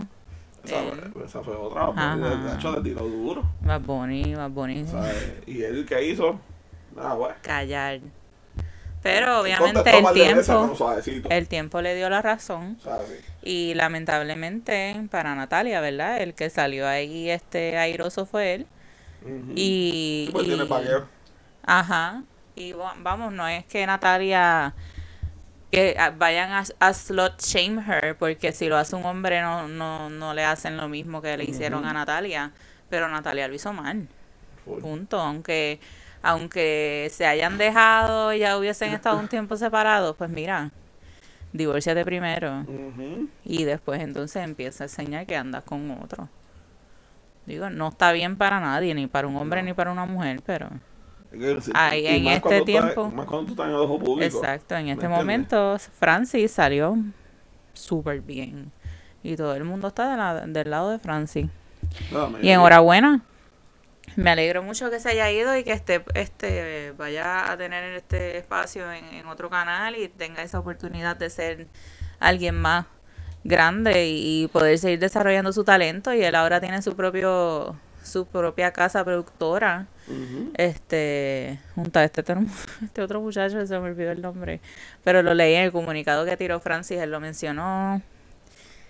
[0.64, 0.92] Esa, Eh.
[1.12, 1.88] fue, esa fue otra.
[1.88, 2.16] Ajá.
[2.16, 3.44] De hecho, le tiró duro.
[3.62, 4.86] Bad Bunny, Bad Bunny.
[5.48, 6.40] Y él que hizo.
[6.96, 7.36] Nada, bueno.
[7.42, 8.00] Callar.
[9.02, 10.76] Pero obviamente el tiempo,
[11.30, 12.78] el tiempo le dio la razón.
[13.42, 16.22] Y lamentablemente para Natalia, ¿verdad?
[16.22, 18.68] El que salió ahí este airoso fue él.
[19.24, 19.54] Ujú.
[19.56, 20.66] Y, Sí, pues y- tiene.
[21.64, 22.24] Ajá.
[22.56, 24.74] Y va- vamos, no es que Natalia
[25.72, 29.68] que ah, vayan a, a slot shame her, porque si lo hace un hombre no,
[29.68, 32.52] no, no le hacen lo mismo que le hicieron a Natalia.
[32.90, 34.08] Pero Natalia lo hizo mal.
[34.82, 35.20] Punto.
[35.20, 35.80] Aunque,
[36.22, 40.72] aunque se hayan dejado y ya hubiesen estado un tiempo separados, pues mira,
[41.54, 42.66] divórciate primero.
[43.46, 46.30] Y después entonces empieza a enseñar que andas con otro.
[47.46, 50.70] Digo, no está bien para nadie, ni para un hombre ni para una mujer, pero...
[51.32, 53.10] Sí, Ahí, en este estás- tiempo.
[53.12, 54.38] más cuando tú estás en el ojo público.
[54.38, 56.98] Exacto, en este momento Francis salió
[57.74, 58.72] súper bien.
[59.22, 61.46] Y todo el mundo está de la- del lado de Francis.
[62.12, 63.22] No, Y enhorabuena.
[64.16, 68.38] Me alegro mucho que se haya ido y que este, este vaya a tener este
[68.38, 71.68] espacio en, en otro canal y tenga esa oportunidad de ser
[72.20, 72.86] alguien más
[73.44, 76.14] grande y, y poder seguir desarrollando su talento.
[76.14, 79.88] Y él ahora tiene su propio su propia casa productora.
[80.56, 82.42] Este, junto a este, otro-
[82.84, 84.62] este otro muchacho, se me olvidó el nombre.
[85.04, 88.02] Pero lo leí en el comunicado que tiró Francis, él lo mencionó.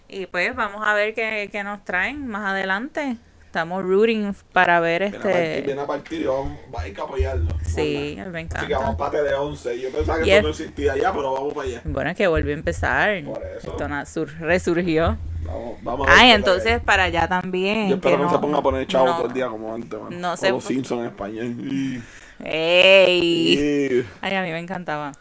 [0.08, 3.18] Y pues vamos a ver qué, qué nos traen más adelante.
[3.50, 5.62] Estamos rooting para ver Viene a partir, este.
[5.64, 7.48] viene a partir y vamos, va a ir que apoyarlo.
[7.66, 8.98] Sí, me Así que vamos encanta.
[8.98, 9.80] para de 11.
[9.82, 11.82] Yo pensaba que Y eso es- no existía ya, pero vamos para allá.
[11.84, 13.24] Bueno, es que volvió a empezar.
[13.24, 13.72] Por eso.
[13.72, 15.18] Esto resurgió.
[15.46, 17.90] Vamos, vamos a Ay, entonces para allá también.
[17.90, 20.00] Yo espero que no, se ponga a poner chavo no- todo el día como antes,
[20.00, 20.22] man.
[20.22, 22.04] no se los Simpsons en español.
[22.46, 23.58] ¡Ey!
[24.02, 25.12] y- Ay, a mí me encantaba.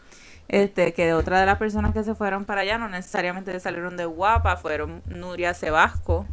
[0.47, 4.05] Este, que otra de las personas que se fueron para allá, no necesariamente salieron de
[4.05, 6.27] guapa, fueron Nuria Sebasco,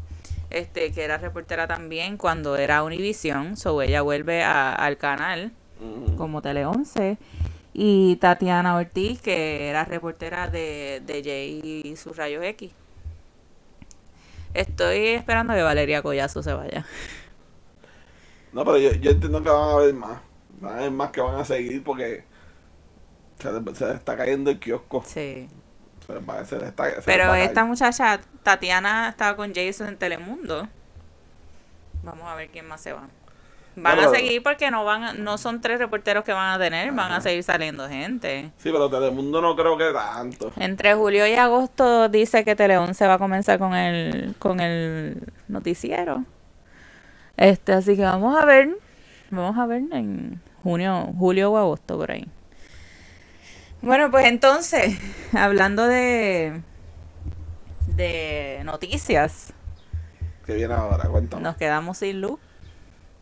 [0.58, 5.52] este, que era reportera también cuando era Univisión, so ella vuelve a- al canal
[6.16, 7.18] como Tele 11,
[7.74, 12.72] y Tatiana Ortiz, que era reportera de, de Jay y sus rayos X.
[14.54, 16.86] Estoy esperando que Valeria Collazo se vaya.
[18.52, 20.20] No, pero yo, yo entiendo que van a haber más.
[20.60, 22.24] Van a haber más que van a seguir porque
[23.38, 25.04] se, se está cayendo el kiosco.
[25.06, 25.46] Sí.
[26.06, 30.68] Se les está- se Pero esta muchacha, Tatiana, estaba con Jason en Telemundo.
[32.04, 33.02] Vamos a ver quién más se va.
[33.78, 37.12] Van a seguir porque no van, no son tres reporteros que van a tener, van
[37.12, 38.50] a seguir saliendo gente.
[38.56, 40.50] Sí, pero Telemundo no creo que tanto.
[40.56, 45.20] Entre julio y agosto dice que Teleón se va a comenzar con el, con el
[45.48, 46.24] noticiero.
[47.36, 48.70] Este, así que vamos a ver,
[49.30, 52.26] vamos a ver en junio, julio o agosto por ahí.
[53.82, 54.96] Bueno, pues entonces,
[55.32, 56.62] hablando de
[57.86, 59.52] de noticias,
[60.44, 61.42] Que viene ahora, cuéntame.
[61.42, 62.38] nos quedamos sin luz.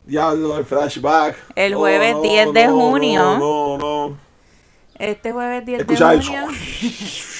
[0.05, 1.37] Diablo, el flashback.
[1.57, 3.39] El Oh, jueves no, 10 de no, junio.
[3.39, 4.19] No, no, no.
[4.99, 6.47] Este jueves 10 Escuchaba de el junio.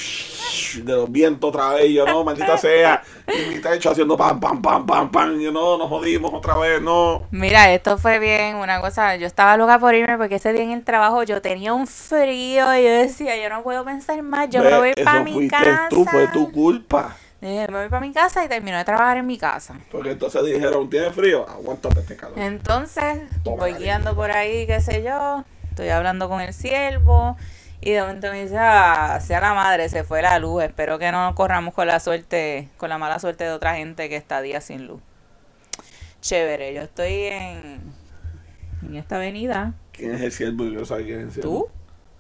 [0.83, 1.93] de los vientos otra vez.
[1.93, 3.03] Yo no, maldita sea.
[3.29, 5.39] Y mi techo haciendo pam, pam, pam, pam, pam.
[5.41, 7.23] Yo no, nos jodimos otra vez, no.
[7.31, 10.73] Mira, esto fue bien, una cosa, yo estaba loca por irme porque ese día en
[10.73, 14.63] el trabajo yo tenía un frío y yo decía, yo no puedo pensar más, yo
[14.63, 15.87] me voy para mi casa.
[15.91, 17.17] tú, fue tu culpa.
[17.41, 19.75] Dije, me voy para mi casa y termino de trabajar en mi casa.
[19.91, 21.47] Porque entonces dijeron, ¿tienes frío?
[21.47, 22.39] Aguántate este calor.
[22.39, 27.37] Entonces, Toma, voy guiando por ahí, qué sé yo, estoy hablando con el siervo
[27.81, 31.13] y de momento me dice, ah, sea la madre, se fue la luz, espero que
[31.13, 34.65] no corramos con la suerte, con la mala suerte de otra gente que está días
[34.65, 35.01] sin luz.
[36.21, 37.81] Chévere, yo estoy en,
[38.83, 39.75] en esta avenida.
[39.93, 40.65] ¿Quién es el siervo?
[40.65, 41.51] Yo sé quién es el siervo.
[41.51, 41.69] ¿Tú?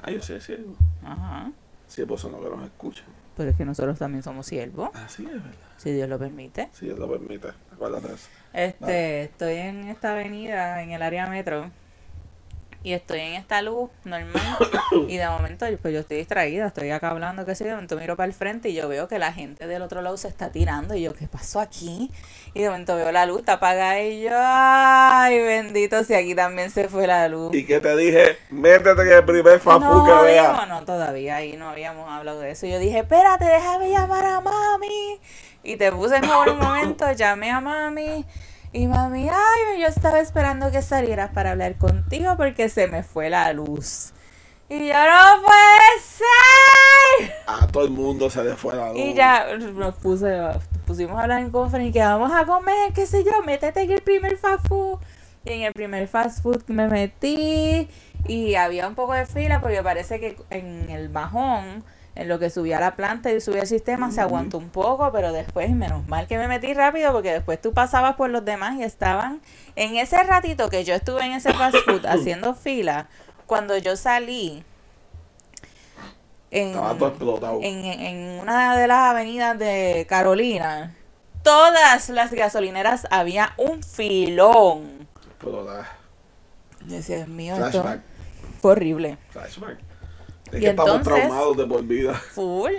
[0.02, 0.74] Ah, yo sé el siervo.
[1.02, 1.50] Ajá.
[1.88, 3.06] Siervos son los que nos escuchan.
[3.36, 5.50] Pero es que nosotros también somos siervos, Así es, ¿verdad?
[5.76, 6.68] si Dios lo permite.
[6.72, 7.48] Si Dios lo permite.
[7.72, 8.28] Acuérdate eso.
[8.52, 11.70] Este, estoy en esta avenida, en el área metro,
[12.84, 14.58] y estoy en esta luz normal,
[15.08, 17.96] y de momento pues yo estoy distraída, estoy acá hablando, qué sé yo, de momento
[17.96, 20.52] miro para el frente y yo veo que la gente del otro lado se está
[20.52, 22.12] tirando, y yo, ¿qué pasó aquí?
[22.52, 26.70] Y de momento veo la luz, está apagada, y yo, ay, bendito, si aquí también
[26.70, 27.54] se fue la luz.
[27.54, 30.50] Y que te dije, métete en el primer fafu no, que vea.
[30.50, 32.66] habíamos- no, todavía ahí no habíamos hablado de eso.
[32.66, 35.18] Yo dije, espérate, déjame llamar a mami.
[35.62, 38.24] Y te puse en un momento, llamé a mami.
[38.74, 43.30] Y mami, ay, yo estaba esperando que salieras para hablar contigo porque se me fue
[43.30, 44.12] la luz.
[44.68, 47.34] Y yo, no puede ser.
[47.46, 48.98] A todo el mundo se le fue la luz.
[48.98, 50.28] Y ya nos puse,
[50.88, 53.92] pusimos a hablar en conferencia y que vamos a comer, qué sé yo, métete en
[53.92, 54.98] el primer fast food.
[55.44, 57.88] Y en el primer fast food me metí
[58.26, 61.84] y había un poco de fila porque parece que en el bajón,
[62.14, 65.32] en lo que subía la planta y subía el sistema, se aguantó un poco, pero
[65.32, 68.82] después, menos mal que me metí rápido porque después tú pasabas por los demás y
[68.82, 69.40] estaban,
[69.76, 73.08] en ese ratito que yo estuve en ese fast food haciendo fila,
[73.46, 74.64] cuando yo salí,
[76.50, 76.72] en,
[77.62, 80.94] en, en una de las avenidas de Carolina,
[81.42, 85.08] todas las gasolineras había un filón.
[86.80, 88.00] Decía, Dios mío, esto Flashback.
[88.60, 89.18] fue horrible.
[89.30, 89.78] Flashback.
[90.54, 92.14] Es Y que estamos traumados de por vida.
[92.14, 92.70] Full.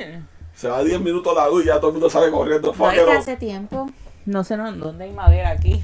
[0.54, 2.74] Se va 10 minutos la luz y ya todo el mundo sale corriendo.
[2.78, 3.90] No, es que hace tiempo,
[4.26, 5.84] no sé no, dónde hay madera aquí.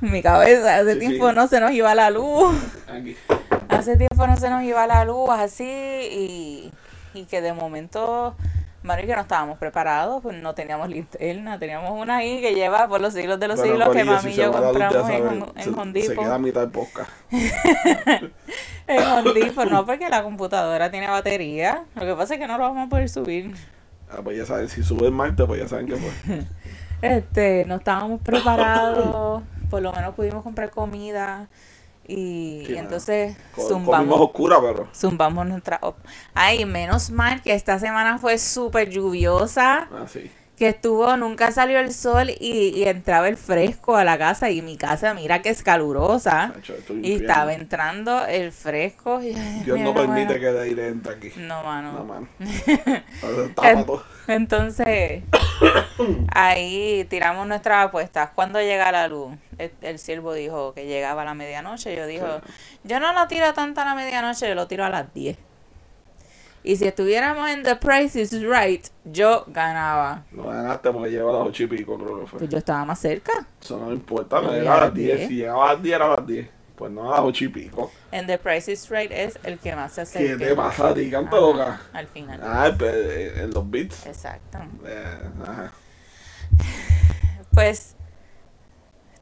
[0.00, 1.34] En mi cabeza, hace Sí, tiempo sí.
[1.34, 2.54] no se nos iba la luz.
[2.88, 3.16] Aquí.
[3.68, 6.72] Hace tiempo no se nos iba la luz así y,
[7.14, 8.36] y que de momento,
[8.84, 13.00] Mario que no estábamos preparados, pues no teníamos linterna, teníamos una ahí que lleva por
[13.00, 16.02] los siglos de los Bueno, siglos que mami y yo compramos en, en se- Home
[16.02, 17.10] Se queda a mitad del podcast.
[18.88, 21.84] En Depot, no, porque la computadora tiene batería.
[21.94, 23.54] Lo que pasa es que no lo vamos a poder subir.
[24.10, 26.44] Ah, pues ya saben, si sube el martes, pues ya saben que fue.
[27.00, 31.48] Este, no estábamos preparados, por lo menos pudimos comprar comida
[32.08, 34.88] y, Sí, y entonces Co- Comimos zumbamos, oscura, pero.
[34.92, 35.78] zumbamos nuestra...
[36.34, 40.28] Ay, menos mal que esta semana fue súper lluviosa, Ah, sí.
[40.58, 44.60] Que estuvo, nunca salió el sol y, y entraba el fresco a la casa y
[44.60, 46.52] mi casa, mira que es calurosa.
[47.02, 49.22] Y estaba entrando el fresco.
[49.22, 49.32] y,
[49.64, 51.32] Dios no permite que el aire entre aquí.
[51.36, 52.04] No, mano.
[52.04, 52.28] No.
[54.26, 55.22] Entonces,
[56.32, 58.30] ahí tiramos nuestras apuestas.
[58.34, 59.34] ¿Cuándo llega la luz?
[59.58, 61.94] El, el siervo dijo que llegaba a la medianoche.
[61.96, 62.26] Yo dijo,
[62.84, 65.38] yo no lo tiro tanto a la medianoche, yo lo tiro a las 10.
[66.68, 70.24] Y si estuviéramos en The Price is Right, yo ganaba.
[70.30, 72.38] No ganaste porque lleva a las 8 y pico, creo que fue.
[72.40, 73.32] Pues yo estaba más cerca.
[73.58, 75.16] Eso no importa, no llegaba a las ya 10.
[75.16, 75.28] 10.
[75.28, 76.48] Si llegaba a las 10, era a las 10.
[76.76, 77.90] Pues no a las 8 y pico.
[78.12, 80.44] En The Price is Right es el que más se ¿Qué acerca.
[80.46, 81.10] te pasa a ti?
[81.10, 81.80] Canta loca.
[81.94, 82.38] Al final.
[82.44, 84.04] Ah, eh, en los beats.
[84.06, 84.58] Exacto.
[84.84, 85.72] Eh, ajá.
[87.54, 87.96] Pues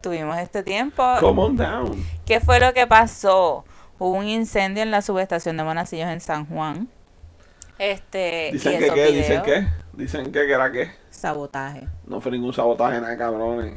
[0.01, 1.05] tuvimos este tiempo.
[1.21, 2.07] Come on down.
[2.25, 3.65] ¿Qué fue lo que pasó?
[4.01, 6.89] Hubo un incendio en la subestación de Monacillos en San Juan.
[7.79, 9.69] Este, Dicen que qué, dicen que.
[9.93, 10.91] Dicen que, que era que.
[11.11, 11.87] Sabotaje.
[12.07, 13.75] No fue ningún sabotaje, nada, cabrones.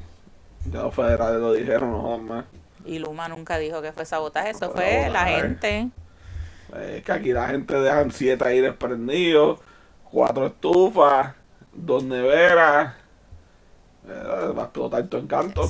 [0.65, 2.45] Ya los federales lo dijeron, no jodan más.
[2.85, 5.89] Y Luma nunca dijo que fue sabotaje, eso No fue fue la gente.
[6.77, 9.59] Es que aquí la gente dejan siete aires prendidos,
[10.11, 11.33] cuatro estufas,
[11.73, 12.93] dos neveras.
[14.07, 15.69] Eh, va a explotar tu encanto.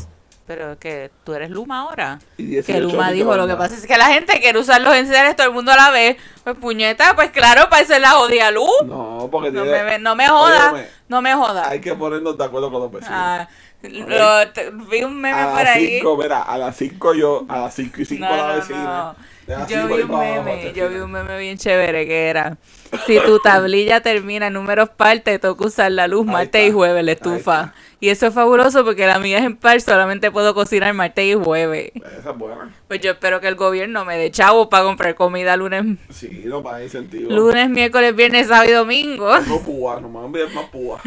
[0.49, 2.17] Pero que tú eres Luma ahora.
[2.35, 4.95] Y 18 Que Luma dijo, lo que pasa es que la gente quiere usar los
[4.95, 6.17] enseres todo el mundo a la vez.
[6.43, 8.67] Pues puñeta, pues claro, para eso es la jodida luz.
[8.87, 11.69] No, porque No tiene- me, no me joda, Óyeme, no me joda.
[11.69, 13.13] hay que ponernos de acuerdo con los vecinos.
[13.15, 13.47] Ah,
[13.83, 15.97] lo- te- vi un meme a por las ahí.
[15.99, 19.13] 5, mira, a las 5 yo, a las 5 y 5 No, la vecina.
[19.47, 19.67] no.
[19.67, 22.57] Yo vi un meme, yo vi un meme bien chévere que era
[23.05, 26.75] si tu tablilla termina en números par, te toca usar la luz martes y está,
[26.75, 27.59] jueves, la estufa.
[27.61, 27.73] está.
[28.01, 31.33] Y eso es fabuloso porque la mía es en par, solamente puedo cocinar martes y
[31.33, 31.91] jueves.
[31.95, 32.73] Esa es buena.
[32.87, 36.63] Pues yo espero que el gobierno me dé chavo para comprar comida lunes, Sí, no
[36.63, 37.29] para incentivo.
[37.31, 39.37] lunes, miércoles, viernes, sábado y domingo.
[39.41, 40.99] No púa, no me más púa.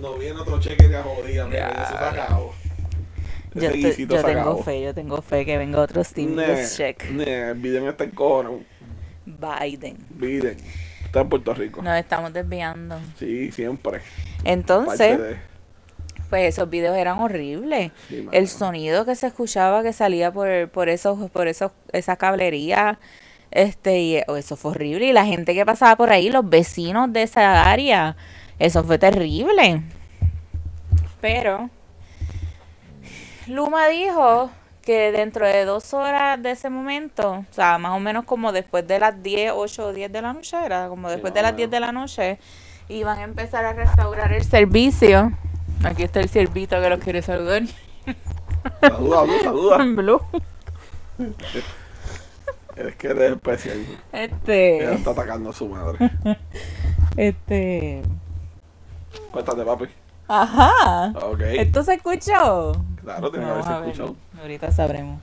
[0.00, 1.82] No viene otro cheque de jodida, mira, Ya.
[1.82, 2.54] eso se acabó.
[3.54, 7.02] Yo, yo tengo fe, yo tengo fe que venga otro stimulus check.
[7.10, 8.66] ne, Biden está en cojones.
[9.26, 9.98] Biden.
[10.10, 10.56] Biden.
[11.04, 11.82] Está en Puerto Rico.
[11.82, 12.98] Nos estamos desviando.
[13.18, 14.00] Sí, siempre.
[14.44, 15.36] Entonces, de-
[16.30, 17.92] pues esos videos eran horribles.
[18.08, 18.26] sí.
[18.32, 22.98] El sonido que se escuchaba que salía por, por esos, por esos, esa cablería,
[23.52, 25.06] este, y oh, eso fue horrible.
[25.06, 28.16] Y la gente que pasaba por ahí, los vecinos de esa área,
[28.58, 29.82] eso fue terrible.
[31.20, 31.70] Pero
[33.46, 34.50] Luma dijo
[34.86, 38.88] que dentro de dos horas de ese momento, o sea, más o menos como después
[38.88, 41.68] de las 10, 8 o 10 de la noche, era como después de las 10
[41.68, 41.70] menos.
[41.70, 42.40] de la noche,
[42.88, 45.32] iban a empezar a restaurar el servicio.
[45.84, 47.64] Aquí está el ciervito que los quiere saludar.
[48.80, 49.88] Saluda, Blue, saluda.
[49.96, 50.22] Blue.
[52.76, 53.86] Es que eres especial.
[54.78, 56.02] Ella Este, está atacando a su madre.
[57.16, 58.02] este,
[59.30, 59.86] Cuéntate, papi.
[60.28, 61.12] Ajá.
[61.22, 61.40] Ok.
[61.40, 62.72] ¿Esto se escuchó?
[63.02, 64.16] Claro, tiene que haberse escuchado.
[64.40, 65.20] Ahorita sabremos.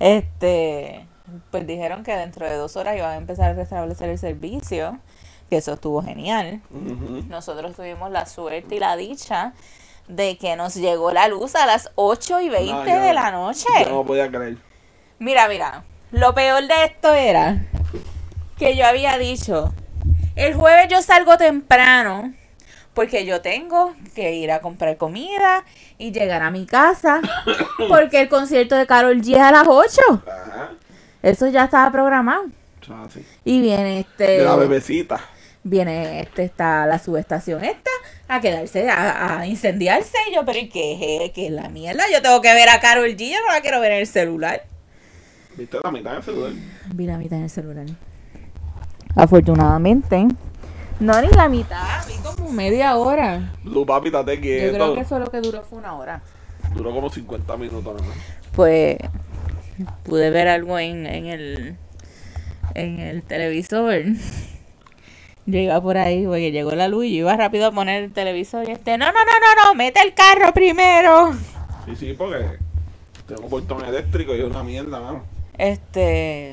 [0.00, 1.06] Este,
[1.50, 4.98] pues dijeron que dentro de dos horas iban a empezar a restablecer el servicio,
[5.50, 6.60] que eso estuvo genial.
[7.28, 9.52] Nosotros tuvimos la suerte y la dicha
[10.06, 13.30] de que nos llegó la luz a las 8 y 20 No, yo- de la
[13.30, 13.66] noche.
[13.84, 14.56] Yo no podía creer.
[15.18, 17.60] Mira, mira, lo peor de esto era
[18.56, 19.74] que yo había dicho,
[20.36, 22.32] el jueves yo salgo temprano
[22.98, 25.64] porque yo tengo que ir a comprar comida
[25.98, 27.20] y llegar a mi casa
[27.88, 30.00] porque el concierto de Carol G es a las 8.
[30.26, 30.70] Ajá.
[31.22, 32.46] Eso ya estaba programado.
[33.44, 35.20] Y viene este De la bebecita.
[35.62, 37.90] viene este está la subestación esta
[38.26, 42.02] a quedarse a, a incendiarse y yo pero ¿y qué es qué es la mierda?
[42.12, 44.64] Yo tengo que ver a Carol G, yo no la quiero ver en el celular.
[45.56, 46.52] ¿Viste la mitad del celular?
[46.92, 47.86] Vi la mitad en el celular.
[49.14, 50.26] Afortunadamente.
[51.00, 53.52] No, ni la mitad, vi como media hora.
[53.62, 54.74] Blue, papi, estate Yo quieto.
[54.74, 56.22] creo que eso lo que duró fue una hora.
[56.74, 58.16] Duró como 50 minutos nada más.
[58.52, 58.98] Pues
[60.02, 61.76] pude ver algo en, en el
[62.74, 64.02] en el televisor.
[65.46, 68.12] Yo iba por ahí porque llegó la luz y yo iba rápido a poner el
[68.12, 71.32] televisor y este, no, no, no, no, no, mete el carro primero.
[71.86, 72.58] Sí, sí, porque
[73.26, 75.22] tengo un portón eléctrico y es una mierda, mano.
[75.56, 76.52] Este,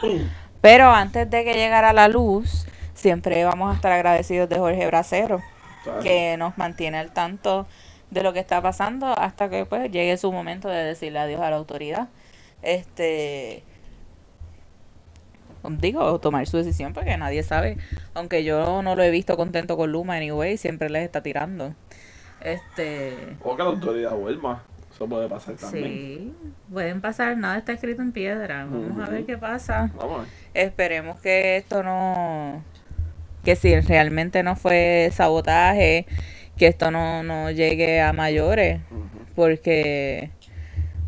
[0.60, 2.66] pero antes de que llegara la luz,
[2.96, 5.40] siempre vamos a estar agradecidos de Jorge Bracero,
[6.02, 7.66] que nos mantiene al tanto
[8.10, 11.50] de lo que está pasando hasta que pues llegue su momento de decirle adiós a
[11.50, 12.08] la autoridad.
[12.62, 13.62] Este,
[15.68, 17.76] digo, tomar su decisión porque nadie sabe,
[18.14, 21.74] aunque yo no lo he visto contento con Luma anyway, siempre les está tirando.
[22.40, 24.62] Este, O que la autoridad vuelva.
[24.92, 25.84] Eso puede pasar también.
[25.84, 26.34] Sí,
[26.72, 28.64] pueden pasar, nada está escrito en piedra.
[28.64, 29.90] Vamos a ver qué pasa.
[29.94, 30.26] Vamos.
[30.54, 32.62] Esperemos que esto no,
[33.46, 36.04] que si realmente no fue sabotaje,
[36.56, 38.80] que esto no, no llegue a mayores,
[39.36, 40.30] porque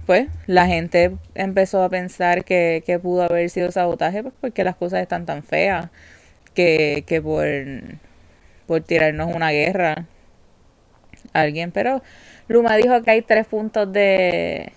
[0.06, 4.76] pues la gente empezó a pensar que, que pudo haber sido sabotaje pues, porque las
[4.76, 5.88] cosas están tan feas
[6.54, 7.44] que, que por,
[8.68, 10.06] por tirarnos una guerra
[11.32, 12.02] a alguien, pero
[12.46, 14.72] Luma dijo que hay tres puntos de,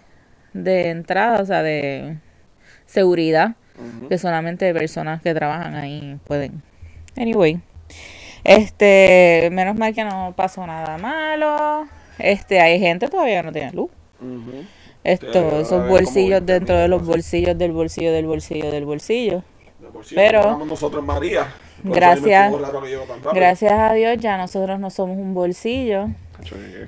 [0.54, 2.18] de entrada, o sea, de
[2.88, 3.56] seguridad
[4.10, 6.71] que solamente personas que trabajan ahí pueden.
[7.18, 7.60] Anyway,
[8.44, 11.88] este, menos mal que no pasó nada malo.
[12.18, 13.90] Este, hay gente todavía no tiene luz.
[14.22, 14.64] Ujú.
[15.04, 18.72] Esto, Sí, va a esos bolsillos 20 dentro de los bolsillos del bolsillo del bolsillo
[18.72, 19.44] del bolsillo.
[20.14, 21.48] Pero- nosotros María.
[21.84, 22.54] Gracias.
[23.34, 26.08] Gracias a Dios ya nosotros no somos un bolsillo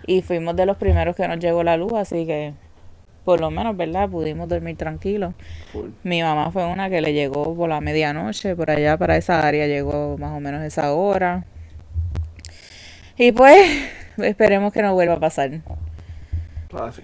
[0.06, 2.54] y fuimos de los primeros que nos llegó la luz, así que
[3.24, 4.10] por lo menos, ¿verdad?
[4.10, 5.34] Pudimos dormir tranquilos.
[6.04, 9.68] Mi mamá fue una que le llegó por la medianoche, por allá para esa área
[9.68, 11.46] llegó más o menos esa hora.
[13.18, 15.52] Y pues, esperemos que no vuelva a pasar.
[16.74, 17.02] Ah, sí.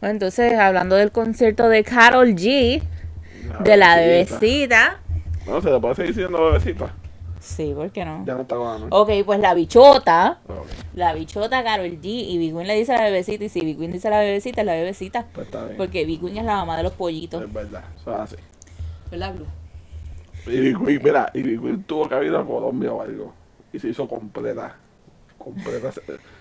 [0.00, 2.82] Bueno, entonces, hablando del concierto de Carol G,
[3.64, 5.00] de la bebecita.
[5.46, 6.94] No, se le puede seguir diciendo bebecita.
[7.40, 8.22] Sí, ¿por qué no?
[8.26, 8.86] Ya no está con Ana.
[8.90, 10.38] Ok, pues la bichota,
[10.94, 13.78] la bichota Carol G y Big Queen le dice a la bebecita y si Big
[13.78, 15.26] Queen dice a la bebecita, es la bebecita.
[15.32, 15.78] Pues está bien.
[15.78, 17.42] Porque Big Queen es la mamá de los pollitos.
[17.42, 17.82] Es verdad.
[17.98, 18.36] Eso es así.
[19.10, 19.46] ¿Verdad, Blue?
[20.46, 23.32] Y Big Queen, mira, y Big Queen tuvo que ir a Colombia o algo.
[23.72, 24.76] Y se hizo completa.
[25.42, 25.90] Completa.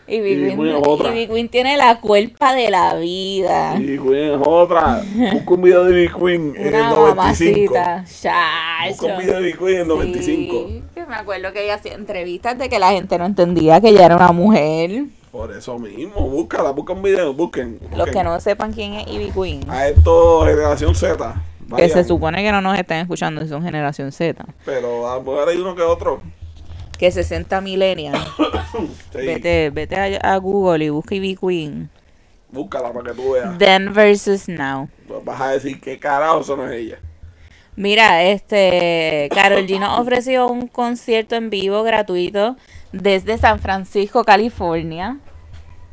[0.07, 1.09] Y Big, Queen, es otra.
[1.11, 3.75] y Big Queen tiene la culpa de la vida.
[3.77, 5.01] Big Queen es otra.
[5.33, 7.73] Busca un video de Big Queen en el Una 95.
[7.73, 8.05] mamacita.
[8.89, 10.65] Busca un video de Big Queen en el 95.
[10.67, 13.89] Sí, que me acuerdo que ella hacía entrevistas de que la gente no entendía que
[13.89, 15.03] ella era una mujer.
[15.31, 17.77] Por eso mismo, búscala, busca un video, busquen.
[17.91, 18.13] Los busquen.
[18.13, 21.35] que no sepan quién es Ivy Queen, A esto, generación Z.
[21.67, 21.89] que vayan.
[21.91, 24.43] se supone que no nos están escuchando, son generación Z.
[24.65, 26.19] Pero a lo mejor hay uno que otro.
[26.99, 28.19] Que 60 millennials.
[29.11, 31.89] Sí, Vete, vete a, a Google y busca Ivy Queen.
[32.51, 33.57] búscala para que tú veas.
[33.57, 34.87] Then versus now.
[35.07, 36.99] Pues Vas a decir que carajo eso no es ella.
[37.75, 42.57] Mira, este, Carol G nos ofreció un concierto en vivo gratuito
[42.91, 45.17] desde San Francisco, California.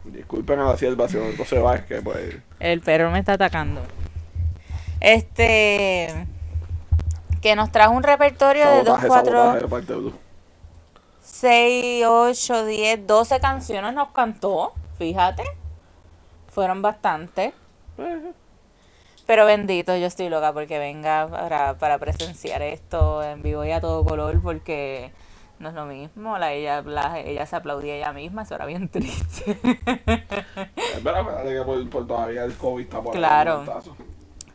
[0.05, 2.37] Disculpen a la sierva si no se va, es que pues.
[2.61, 3.81] El perro me está atacando.
[5.01, 6.09] Este,
[7.41, 10.13] que nos trajo un repertorio de 2, Sabotaje, 4, sabotaje de parte de Blue.
[11.27, 15.43] 6, 8, 10, 12 canciones nos cantó, fíjate.
[16.49, 17.53] Fueron bastantes.
[19.27, 23.81] Pero bendito, yo estoy loca porque venga para, para presenciar esto en vivo y a
[23.81, 25.11] todo color porque
[25.59, 26.39] no es lo mismo.
[26.39, 29.59] La, ella, la- ella se aplaudía ella misma, eso era bien triste.
[29.67, 33.65] Es verdad, espérate que por, por todavía el COVID está por Claro.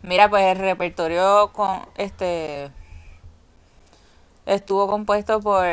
[0.03, 2.71] Mira, pues el repertorio con este
[4.45, 5.65] estuvo compuesto por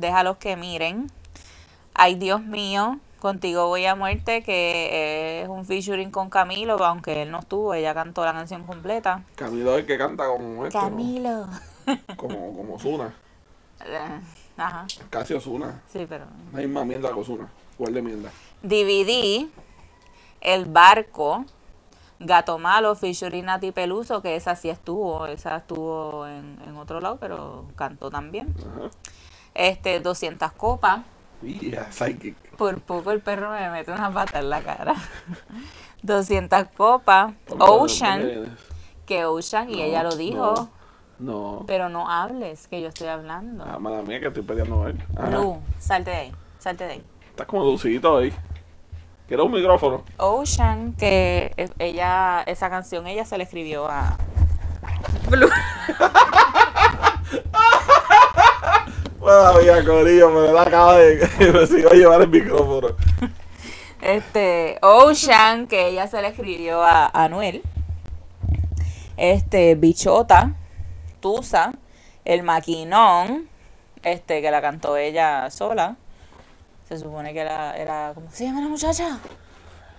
[0.00, 1.10] Déjalos que miren.
[1.94, 7.30] Ay, Dios mío, contigo voy a muerte, que es un featuring con Camilo, aunque él
[7.30, 9.22] no estuvo, ella cantó la canción completa.
[9.34, 10.84] Camilo es el que canta como esto, ¿no?
[10.88, 11.46] Camilo.
[12.16, 13.14] Como, como Ozuna.
[13.84, 14.20] Eh,
[14.56, 15.82] Ajá, Casi Ozuna.
[15.86, 16.24] sí, pero.
[16.52, 17.48] La misma mierda que Ozuna.
[17.78, 18.30] Igual de mierda.
[18.62, 19.46] DVD,
[20.40, 21.44] El Barco,
[22.18, 27.18] Gato Malo, featuring Nati Peluso, que esa sí estuvo, esa estuvo en, en otro lado,
[27.20, 28.52] pero cantó también.
[28.58, 28.90] Ajá.
[29.56, 31.00] Este, 200 copas.
[31.42, 32.36] Y ya, Psychic.
[32.56, 34.94] Por poco el perro me mete una pata en la cara.
[36.02, 37.32] 200 copas.
[37.46, 38.56] ¿Por qué- por qué Ocean,
[39.06, 40.54] que Ocean, y No, ella lo dijo.
[41.18, 41.32] No.
[41.58, 41.64] no.
[41.66, 43.64] Pero no hables, que yo estoy hablando.
[43.66, 45.02] Ah, mala mía que estoy peleando a él.
[45.30, 47.04] Lu, salte de ahí, salte de ahí.
[47.30, 48.32] Estás como dulcito ahí.
[49.28, 50.04] ¿Quieres un micrófono?
[50.18, 54.16] Ocean, que ella, esa canción ella se la escribió a
[55.28, 55.50] Blue.
[59.26, 61.28] Todavía, Corillo, me la acaba de.
[61.52, 62.90] me sigo a llevar el micrófono.
[64.00, 67.64] Este, Ocean, que ella se la escribió a Anuel.
[69.16, 70.54] Este, Bichota,
[71.18, 71.72] Tusa,
[72.24, 73.48] El Maquinón,
[74.04, 75.96] este, que la cantó ella sola.
[76.88, 79.18] Se supone que era, era ¿cómo se llama la muchacha?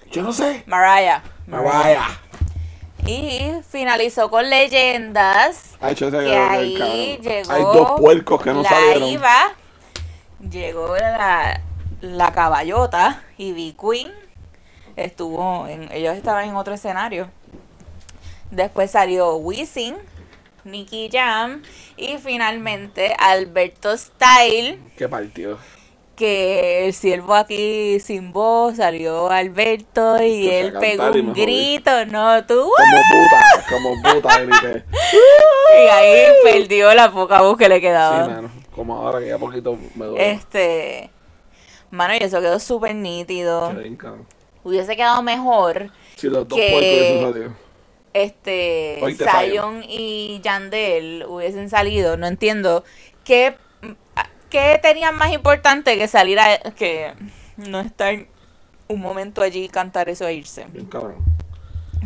[0.09, 0.63] Yo no sé.
[0.67, 1.21] Mariah.
[1.47, 2.07] Vaya.
[3.06, 5.78] Y finalizó con Leyendas.
[5.80, 9.04] Que cabrón, ahí llegó Hay dos puercos que no la salieron.
[9.10, 9.56] Iva,
[10.50, 11.62] llegó la,
[12.02, 14.12] la caballota y B Queen
[14.95, 17.30] estuvo en, ellos estaban en otro escenario
[18.52, 19.95] después salió Wisin
[20.64, 21.62] Nicky Jam
[21.95, 25.58] y finalmente Alberto Style Qué partido.
[26.18, 32.55] Que el siervo aquí sin voz salió Alberto y él pegó un grito no tú
[32.55, 34.84] Como puta, como puta grité.
[35.78, 38.51] y ahí perdió la poca voz que le quedaba Sí, mano.
[38.78, 40.32] Como ahora que ya poquito me duele.
[40.32, 41.09] Este.
[41.89, 43.74] Mano, y eso quedó súper nítido.
[44.63, 45.89] Hubiese quedado mejor.
[46.15, 47.49] Si los dos Que-.
[48.13, 48.99] Este.
[49.18, 52.18] Zion y Yandel hubiesen salido.
[52.18, 52.84] No entiendo.
[53.24, 53.57] ¿Qué,
[54.50, 56.58] qué tenían más importante que salir a.
[56.76, 57.14] que
[57.58, 58.16] no estar
[58.88, 60.66] un momento allí y cantar eso e irse?
[60.72, 61.38] Bien, cabrón.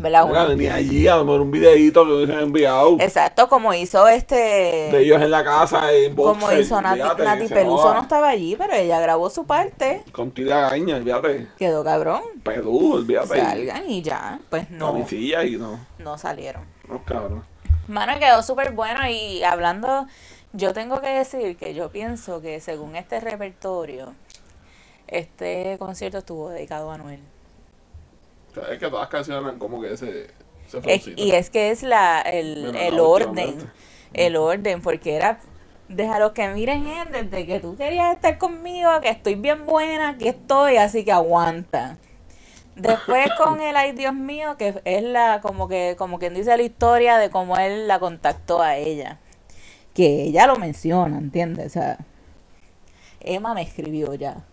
[0.02, 0.48] ¿Verdad?
[0.48, 2.98] Venía allí a ver un videito que hubiesen enviado.
[3.00, 4.98] Exacto, como hizo De este.
[5.00, 8.56] ellos en la casa, en Como boxer, hizo Nati, olvídate, Nati Peluso no estaba allí,
[8.56, 10.04] pero ella grabó su parte.
[10.12, 11.48] Con tira gaña, olvídate.
[11.58, 12.22] Quedó cabrón.
[12.44, 13.39] Pedú, olvídate.
[13.39, 14.39] Salgan y ya.
[14.50, 14.94] Pues no.
[14.94, 15.80] Camisilla y no.
[16.00, 16.64] no salieron.
[16.88, 17.44] No, cabrón.
[17.88, 20.08] Mano, quedó súper bueno y hablando,
[20.54, 24.14] yo tengo que decir que yo pienso que según este repertorio,
[25.08, 26.97] este concierto estuvo dedicado a.
[28.49, 30.28] O sea, es que todas las canciones eran como que ese,
[30.66, 33.72] ese Es- y es que es la, el, el orden,
[34.14, 35.39] el orden, porque era,
[35.88, 40.28] déjalo que miren eh, desde que tú querías estar conmigo, que estoy bien buena, aquí
[40.28, 41.97] estoy, así que aguanta.
[42.76, 46.64] Después con el ay Dios mío, que es la, como que, como quien dice la
[46.64, 49.20] historia de cómo él la contactó a ella.
[49.94, 51.68] Que ella lo menciona, ¿entiendes?
[51.68, 51.98] O sea,
[53.20, 54.46] Emma me escribió ya.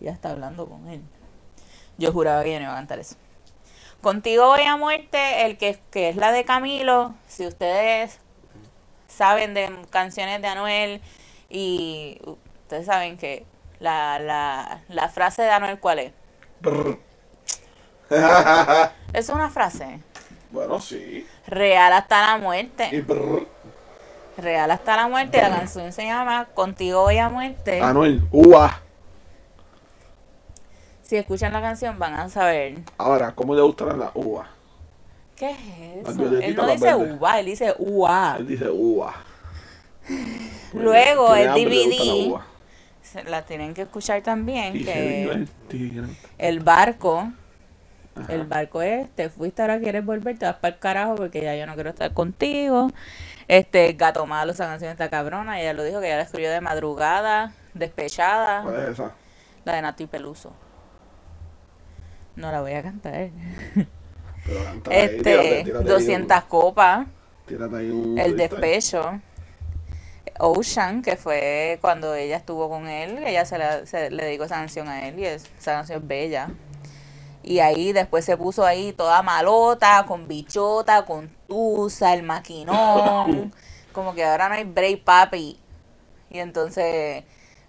[0.00, 1.02] Ya está hablando con él.
[1.98, 3.16] Yo juraba que yo no iba a cantar eso.
[4.02, 7.14] Contigo voy a muerte, el que, que es la de Camilo.
[7.26, 8.20] Si ustedes
[9.08, 11.02] saben de canciones de Anuel
[11.50, 12.20] y
[12.62, 13.46] ustedes saben que
[13.80, 16.12] la, la, la frase de Anuel, ¿cuál es?
[19.12, 20.00] Es una frase.
[20.50, 21.26] bueno, sí.
[21.46, 22.38] Real hasta la
[22.90, 23.02] Y muerte.
[23.02, 23.55] brr.
[24.36, 25.40] Real hasta la muerte.
[25.40, 27.80] La canción se llama Contigo voy a muerte.
[27.80, 28.82] Anuel, ua.
[31.02, 32.78] Si escuchan la canción van a saber.
[32.98, 34.48] Ahora, ¿cómo le gustarán las uvas?
[35.36, 36.38] ¿Qué es eso?
[36.40, 37.12] Él no dice verdes.
[37.16, 38.36] uva, él dice ua.
[38.38, 39.14] Él dice ua.
[40.72, 42.28] Luego el la DVD.
[42.28, 42.46] uva.
[43.28, 44.76] La tienen que escuchar también.
[44.76, 45.46] Y Que
[46.38, 47.30] el barco.
[48.14, 48.32] Ajá.
[48.32, 51.54] El barco es, te fuiste, ahora quieres volver, te vas para el carajo porque ya
[51.54, 52.90] yo no quiero estar contigo.
[53.48, 55.60] Este, Gato Malo, esa canción está cabrona.
[55.60, 58.62] Ella lo dijo que ella la escribió de madrugada, despechada.
[58.62, 59.12] ¿Cuál es esa?
[59.64, 60.52] La de Nati Peluso.
[62.34, 63.30] No la voy a cantar.
[64.44, 67.06] Pero cántala ahí, Este, tírate, tírate ahí 200 copas.
[67.46, 69.20] Tírate ahí un El despecho.
[70.38, 74.56] Ocean, que fue cuando ella estuvo con él, ella se, la- se le dedicó esa
[74.56, 76.50] canción a él y es- esa canción es bella.
[77.42, 83.52] Y ahí después se puso ahí toda malota, con bichota, con tusa, el maquinón.
[83.92, 85.58] como que ahora no hay break papi.
[86.30, 87.24] Y entonces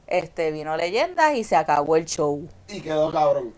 [0.08, 2.48] este vino leyendas y se acabó el show.
[2.68, 3.54] Y quedó cabrón.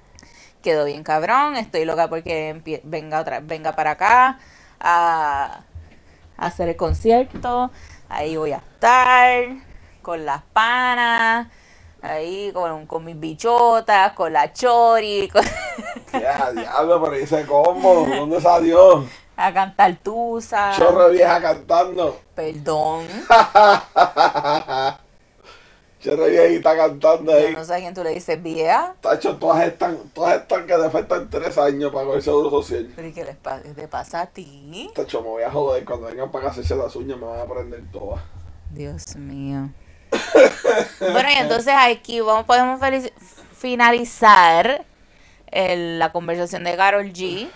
[0.61, 4.39] Quedó bien cabrón, estoy loca porque venga otra venga para acá
[4.79, 5.61] a,
[6.37, 7.71] a hacer el concierto.
[8.09, 9.45] Ahí voy a estar
[10.01, 11.47] con las panas,
[12.01, 15.45] ahí con, con mis bichotas, con la chori, con-
[16.13, 19.05] Ya, diablo, pero dice cómo, ¿dónde salió?
[19.39, 20.73] A cantar tusa.
[20.77, 22.19] Chorro vieja cantando.
[22.35, 23.07] Perdón.
[26.01, 27.51] Chorro viejita cantando ahí.
[27.51, 28.95] Yo no sé a quién tú le dices vieja.
[29.01, 32.89] Tacho, todas están, todas están que le faltan tres años para coger seguro social.
[32.95, 34.89] Pero ¿y qué les pa- te pasa a ti?
[34.95, 35.83] Tacho, me voy a joder.
[35.83, 38.21] Cuando vengan para hacerse las uñas me van a prender todas.
[38.71, 39.69] Dios mío.
[41.01, 42.79] bueno, y entonces aquí vamos, podemos
[43.57, 44.85] finalizar
[45.51, 47.49] el- la conversación de Carol G.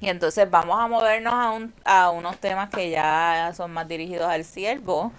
[0.00, 4.28] Y entonces vamos a movernos a, un, a unos temas que ya son más dirigidos
[4.28, 5.12] al siervo,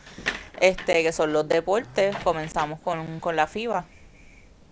[0.59, 2.15] este, que son los deportes.
[2.23, 3.85] Comenzamos con, con la FIBA.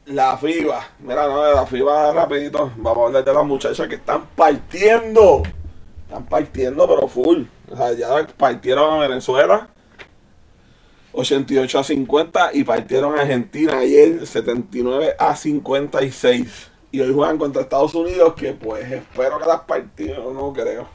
[0.06, 0.88] La FIBA.
[1.00, 2.72] Mira, no, la FIBA rapidito.
[2.78, 5.44] Vamos a hablar de las muchachas que están partiendo.
[6.08, 7.44] Están partiendo, pero full.
[7.70, 9.70] O sea, ya partieron a Venezuela.
[11.12, 16.72] 88 a 50 y partieron a Argentina ayer 79 a 56.
[16.92, 20.88] Y hoy juegan contra Estados Unidos que pues espero que las partidos, no creo.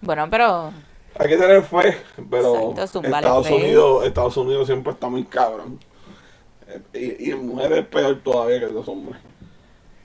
[0.00, 0.72] Bueno, pero
[1.18, 1.98] Hay que tener fe,
[2.30, 3.50] pero Exacto, Estados.
[3.50, 5.80] Unidos, Estados Unidos siempre está muy cabrón.
[6.68, 6.82] Eh,
[7.20, 9.20] Y, y en mujeres es peor todavía que los hombres.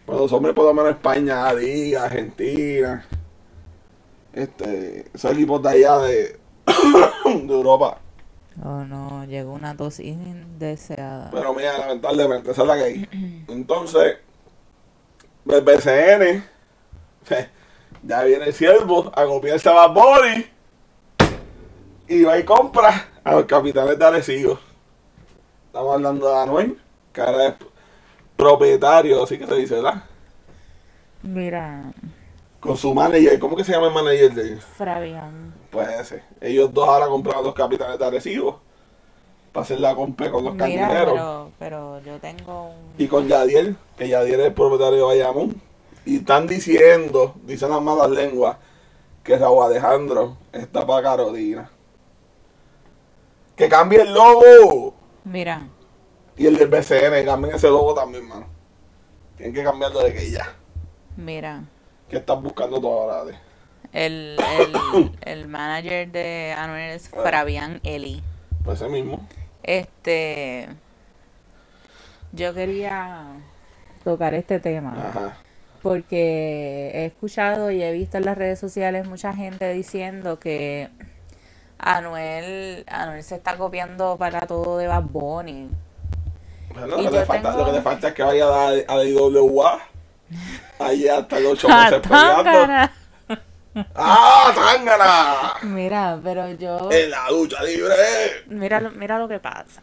[0.06, 3.06] Bueno, los hombres por lo menos España, Liga, Argentina.
[4.34, 6.40] Este, esos equipos de allá de,
[7.26, 8.00] de Europa.
[8.64, 11.32] Oh no, llegó una tos indeseada.
[11.32, 13.10] Pero mira, lamentablemente, esa es la que hay.
[13.48, 14.18] Entonces,
[15.46, 16.44] el BCN,
[18.04, 20.46] ya viene el siervo a copiarse a Bad Bunny
[22.08, 24.60] y va y compra a los capitanes de Arecibo.
[25.68, 26.82] Estamos hablando de Anuel,
[27.12, 27.56] que ahora es
[28.36, 30.04] propietario, así que se dice, ¿verdad?
[31.22, 31.94] Mira,
[32.60, 34.66] Con su manager, ¿cómo que se llama el manager de ellos?
[34.66, 35.54] Fabián.
[35.70, 36.24] Pues ese.
[36.42, 38.62] Ellos dos ahora compraron los capitanes de Arecibo
[39.54, 42.94] para hacer la compra con los Mira, pero, pero yo tengo un...
[42.98, 45.62] y con Yadiel, que Yadiel es el propietario de Bayamón.
[46.06, 48.58] Y están diciendo, dicen las malas lenguas,
[49.24, 51.72] que Raúl Alejandro está para Carolina.
[53.56, 54.96] Que cambie el logo.
[55.24, 55.70] Mira,
[56.36, 58.48] Y el del BCN, cambien ese logo también, mano.
[59.38, 60.56] Tienen que cambiarlo de que ya.
[61.16, 61.66] mira.
[62.10, 63.40] Que estás buscando todo ahora.
[63.94, 64.82] El, el,
[65.22, 68.24] el manager de Anuel es Fabián Eli.
[68.64, 69.28] Pues ese mismo.
[69.64, 70.68] Este...
[72.32, 73.26] Yo quería
[74.04, 74.94] tocar este tema.
[75.10, 75.38] Ajá.
[75.84, 80.90] porque he escuchado y he visto en las redes sociales mucha gente diciendo que
[81.78, 85.70] Anuel, Anuel se está copiando para todo de Bad Bunny.
[86.74, 88.70] Bueno, Y lo, que le falta, tengo- lo que le falta es que vaya a
[88.70, 89.80] a IWA.
[90.80, 92.94] Ahí hasta los ocho ¡Ah, meses peleando.
[93.96, 95.54] ¡Ah, tángana!
[95.64, 96.92] Mira, pero yo...
[96.92, 97.94] En la lucha libre.
[98.48, 99.82] Mira, lo- mira lo que pasa.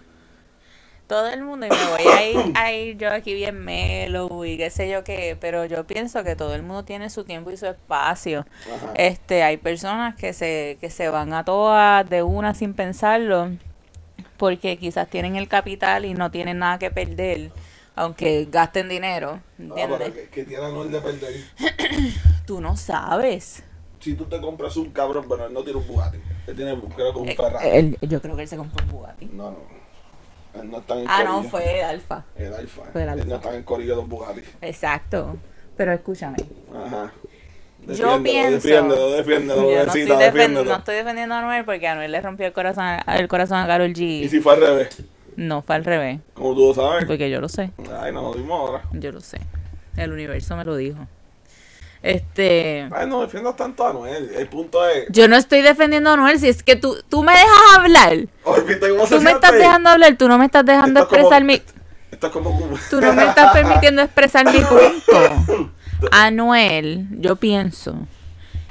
[1.06, 4.56] Todo el mundo, y me voy a ir, a ir yo aquí bien melo y
[4.56, 7.56] qué sé yo qué, pero yo pienso que todo el mundo tiene su tiempo y
[7.56, 8.46] su espacio.
[8.64, 8.92] Ajá.
[8.94, 13.50] Este, hay personas que se, que se van a todas de una sin pensarlo,
[14.36, 17.50] porque quizás tienen el capital y no tienen nada que perder,
[17.96, 20.12] aunque gasten dinero, pero ¿entiendes?
[20.12, 21.34] que, que tiene Anuel de perder.
[22.46, 23.64] Tú no sabes.
[24.00, 26.18] Si tú te compras un cabrón, pero él no tiene un Bugatti.
[26.46, 27.68] Él tiene, creo que un Eh, Ferrari.
[27.68, 29.26] él- yo creo que él se compró un Bugatti.
[29.26, 29.80] No, no.
[30.60, 32.24] Él no está en el Ah, no, fue el Alfa.
[32.34, 32.82] El Alfa.
[32.92, 34.40] Fue el Él no está en el corillo de los Bugatti.
[34.62, 35.36] Exacto.
[35.76, 36.36] Pero escúchame.
[36.74, 37.12] Ajá.
[37.86, 40.64] Yo pienso- Defiéndelo, defiéndelo, Yo no estoy, defiéndelo.
[40.70, 43.66] no estoy defendiendo a Anuel porque Anuel le rompió el corazón a, el corazón a
[43.66, 44.28] Karol Y G.
[44.28, 45.02] si fue al revés,
[45.36, 46.20] No, fue al revés.
[46.34, 47.06] como tú lo sabes.
[47.06, 47.70] Porque yo lo sé.
[48.00, 48.82] Ay, nos jodimos ahora.
[48.92, 49.38] Yo lo sé.
[49.96, 50.98] El universo me lo dijo.
[52.02, 52.88] Este.
[52.92, 54.30] Ay, no defiendas tanto a Anuel.
[54.34, 55.06] El punto es.
[55.10, 58.26] Yo no estoy defendiendo a Anuel, si es que tú, tú me dejas hablar.
[58.44, 61.14] Oye, ¿viste cómo se Tú me estás dejando hablar, tú no me estás dejando Esto
[61.16, 61.62] es como- expresar mi.
[62.10, 62.78] Esto es como.
[62.90, 65.70] Tú no me estás permitiendo expresar mi punto.
[66.10, 67.94] Anuel, yo pienso,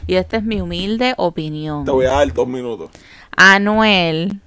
[0.08, 1.86] y esta es mi humilde opinión.
[1.86, 2.90] Te voy a dar dos minutos.
[3.38, 4.40] Anuel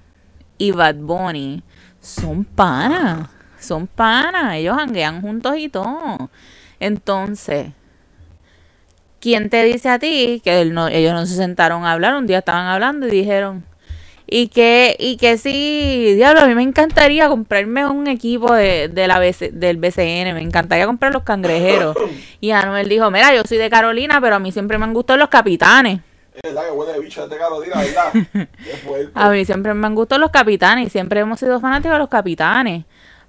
[0.59, 1.62] y Bad Bunny
[2.01, 3.28] son panas.
[3.61, 4.57] Son panas.
[4.57, 6.30] Ellos hanguean juntos y todo.
[6.80, 7.68] Entonces,
[9.23, 12.14] ¿quién te dice a ti que él no- ellos no se sentaron a hablar?
[12.16, 13.64] Un día estaban hablando y dijeron,
[14.35, 19.07] Y que, y que sí, diablo, a mí me encantaría comprarme un equipo de, de
[19.07, 21.97] la BC del BCN, me encantaría comprar los cangrejeros.
[22.41, 25.18] Y Anuel dijo, mira, yo soy de Carolina, pero a mí siempre me han gustado
[25.18, 26.01] los capitanes.
[26.35, 28.49] Es verdad que huele de bicho de Carolina, ¿verdad?
[29.14, 32.85] A mí siempre me han gustado los capitanes siempre hemos sido fanáticos de los capitanes.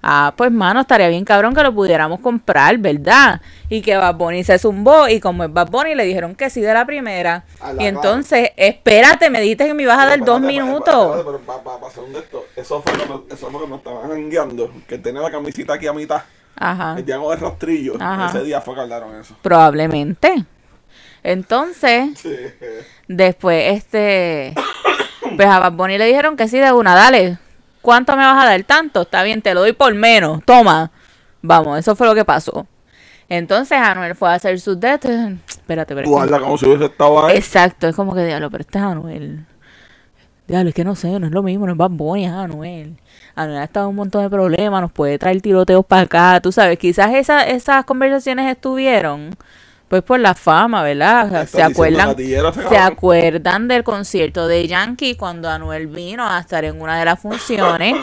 [0.06, 3.40] Ah, pues mano, estaría bien cabrón que lo pudiéramos comprar, ¿verdad?
[3.70, 6.60] Y que Bad Bunny se zumbó y como es Bad Bunny le dijeron que sí
[6.60, 7.44] de la primera.
[7.74, 11.24] La Y entonces, espérate, me dijiste que me ibas a dar dos minutos.
[11.24, 11.40] pero
[11.86, 12.92] hacer un de estos, Eso fue
[13.30, 16.20] eso fue cuando estaban guiando, que tenía la camisita aquí a mitad,
[16.56, 16.96] Ajá.
[16.98, 17.94] el Diego de rastrillo.
[17.98, 18.26] Ajá.
[18.28, 19.34] Ese día fue que hablaron eso.
[19.40, 20.44] Probablemente.
[21.22, 22.36] Entonces, Sí.
[23.08, 24.52] después, este,
[25.36, 27.38] pues a Bad Bunny le dijeron que sí de una, dale,
[27.84, 28.62] ¿cuánto me vas a dar?
[28.64, 30.90] Tanto, está bien, te lo doy por menos, toma.
[31.42, 32.66] Vamos, eso fue lo que pasó.
[33.28, 35.04] Entonces Anuel fue a hacer sus dedos.
[35.04, 36.08] Espérate, espérate.
[36.08, 37.36] Guarda como si hubiese estado ahí.
[37.36, 39.46] Exacto, es como que diablo, pero este es Anuel.
[40.46, 42.96] Diablo, es que no sé, no es lo mismo, no es Bad Bunny, es Anuel.
[43.34, 46.52] Anuel ha estado en un montón de problemas, nos puede traer tiroteos para acá, tú
[46.52, 49.36] sabes, quizás esa, esas conversaciones estuvieron
[49.88, 51.46] pues por la fama, ¿verdad?
[51.46, 56.98] Se acuerdan, se acuerdan del concierto de Yankee cuando Anuel vino a estar en una
[56.98, 57.94] de las funciones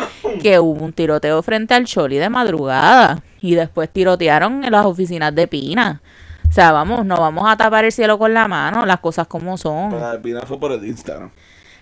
[0.41, 5.33] que hubo un tiroteo frente al Choli de madrugada y después tirotearon en las oficinas
[5.33, 6.01] de Pina.
[6.47, 9.57] O sea, vamos, no vamos a tapar el cielo con la mano, las cosas como
[9.57, 9.91] son.
[9.91, 11.31] Pero final fue por el Instagram.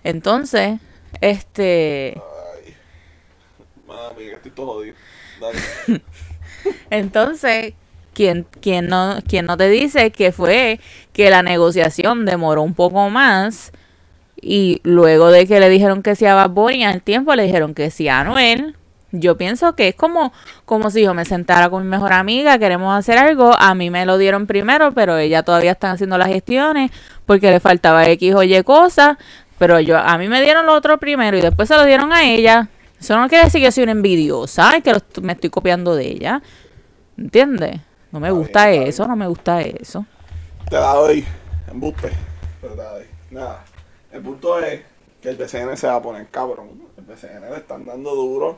[0.04, 0.80] Entonces,
[1.22, 2.22] este,
[2.66, 4.16] Ay.
[4.16, 4.95] Que estoy todo jodido.
[5.41, 6.02] Dale.
[6.89, 7.74] entonces,
[8.20, 10.82] ¿quién, quién, no, ¿quién no te dice que fue
[11.13, 13.72] que la negociación demoró un poco más
[14.41, 17.74] y luego de que le dijeron que sí a Bad Bunny, al tiempo le dijeron
[17.74, 18.76] que sí a Anuel?
[19.13, 20.34] Yo pienso que es como,
[20.65, 24.05] como si yo me sentara con mi mejor amiga, queremos hacer algo, a mí me
[24.05, 26.91] lo dieron primero, pero ella todavía está haciendo las gestiones
[27.26, 29.17] porque le faltaba X o Y cosas,
[29.57, 32.26] pero yo a mí me dieron lo otro primero y después se lo dieron a
[32.26, 32.67] ella.
[32.99, 36.41] Eso no quiere decir que soy una envidiosa y que me estoy copiando de ella.
[37.17, 37.80] ¿Entiendes?
[38.12, 40.05] No me gusta bien, eso, no me gusta eso.
[40.70, 41.26] Te la doy.
[41.70, 42.12] Embuste.
[42.62, 43.05] Pero te la doy.
[43.32, 43.66] Nada.
[44.12, 44.82] El punto es
[45.22, 46.70] que el BCN se va a poner cabrón.
[46.97, 48.57] El BCN le están dando duro.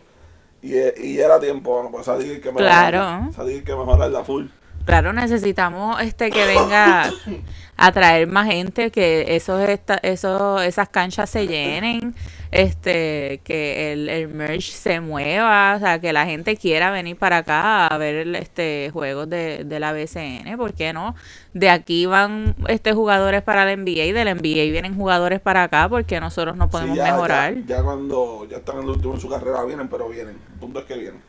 [0.62, 2.91] Y, y era tiempo, bueno, pues salir que mejorar.
[2.91, 3.34] Claro.
[3.34, 4.45] Salir que mejorar la full.
[4.86, 7.11] Claro, necesitamos este que venga
[7.77, 12.15] a traer más gente, que esos esta, esos, esas canchas se llenen,
[12.51, 17.38] este, que el, el merch se mueva, o sea, que la gente quiera venir para
[17.38, 21.15] acá a ver el, este juegos de, de la BCN, ¿por qué no?
[21.53, 25.88] De aquí van este jugadores para la NBA y del NBA vienen jugadores para acá
[25.89, 27.55] porque nosotros no podemos Sí, ya, mejorar.
[27.65, 30.36] Ya, ya cuando ya están en el último de su carrera vienen, pero vienen.
[30.53, 31.21] El punto es que vienen.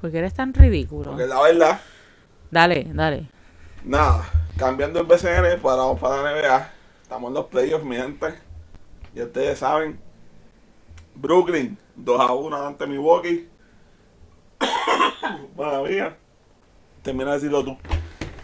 [0.00, 1.10] Porque eres tan ridículo.
[1.10, 1.80] Porque la verdad,
[2.50, 3.26] Dale, dale.
[3.84, 4.24] nada.
[4.56, 6.72] Cambiando el BCN para, para la NBA.
[7.02, 8.34] Estamos en los playoffs, mi gente.
[9.14, 10.00] Y ustedes saben.
[11.14, 13.48] Brooklyn, 2 a 1 ante Milwaukee.
[15.88, 16.16] Mía.
[17.02, 17.76] Termina de decirlo tú.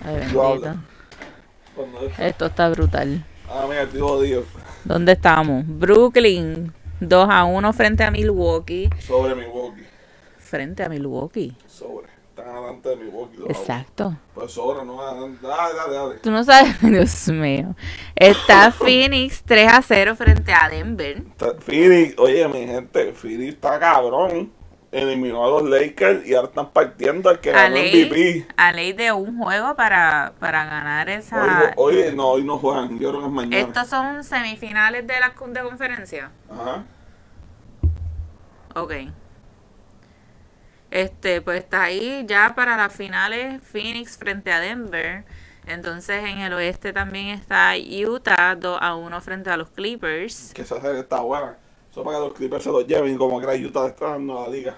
[0.05, 0.22] Ay,
[2.18, 3.24] Esto está brutal.
[3.48, 4.44] Ah, mira, estoy jodido.
[4.84, 5.64] ¿Dónde estamos?
[5.66, 8.88] Brooklyn 2 a 1 frente a Milwaukee.
[9.00, 9.86] Sobre Milwaukee.
[10.38, 11.57] Frente a Milwaukee.
[11.66, 12.13] Sobre.
[12.55, 13.36] Adelante de Milwaukee.
[13.38, 13.59] 2 a 1.
[13.61, 14.16] Exacto.
[14.34, 15.46] Pues sobre, no adelante.
[15.46, 16.14] Dale, dale, dale.
[16.20, 17.74] Tú no sabes, Dios mío.
[18.16, 21.18] Está Phoenix 3 a 0 frente a Denver.
[21.18, 24.52] Está- Phoenix, oye, mi gente, Phoenix está cabrón.
[24.92, 28.46] Eliminó a los Lakers y ahora están partiendo al que A ganó ley, MVP.
[28.57, 31.72] a ley de un juego para, para ganar esa...
[31.74, 33.59] hoy no, hoy no juegan, yo creo que es mañana.
[33.59, 36.30] Estos son semifinales de la de conferencia.
[36.48, 36.84] Ajá.
[38.76, 38.92] Ok.
[40.95, 45.24] Este, pues está ahí ya para las finales Phoenix frente a Denver.
[45.66, 50.53] Entonces en el oeste también está Utah 2 a 1 frente a los Clippers.
[50.55, 51.59] Que esa serie está buena.
[51.90, 54.49] Eso para que los Clippers se los lleven como que la Utah está dando la
[54.49, 54.76] liga.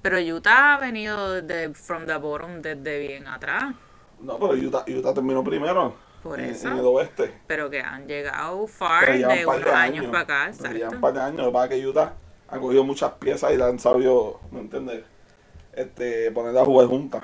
[0.00, 3.74] Pero Utah ha venido de from the bottom desde bien atrás.
[4.18, 5.94] No, pero Utah, Utah terminó primero.
[6.22, 6.68] Por en, eso.
[6.68, 7.34] en el oeste.
[7.46, 10.50] Pero que han llegado far de unos de años para acá.
[10.50, 11.00] Llevan un Exacto.
[11.02, 11.54] par de años.
[11.54, 12.14] Es que Utah
[12.48, 15.04] ha cogido muchas piezas y la han sabido, ¿me entiendes?
[15.76, 17.22] Este, ponerla a jugar juntas.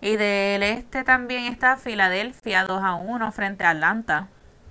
[0.00, 4.28] Y del este también está Filadelfia 2 a 1 frente a Atlanta.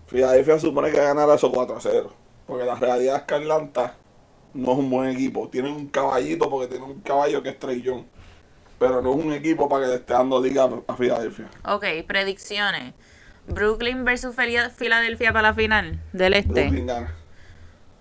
[0.08, 2.14] Filadelfia supone que ganará esos 4 a 0.
[2.48, 3.96] Porque la realidad es que Atlanta
[4.54, 5.48] no es un buen equipo.
[5.50, 8.04] Tienen un caballito porque tienen un caballo que es Young.
[8.80, 11.50] Pero no es un equipo para que le esté dando liga a Filadelfia.
[11.66, 12.94] Ok, predicciones.
[13.48, 16.64] Brooklyn versus Filadelfia para la final del este.
[16.64, 17.16] Brooklyn gana.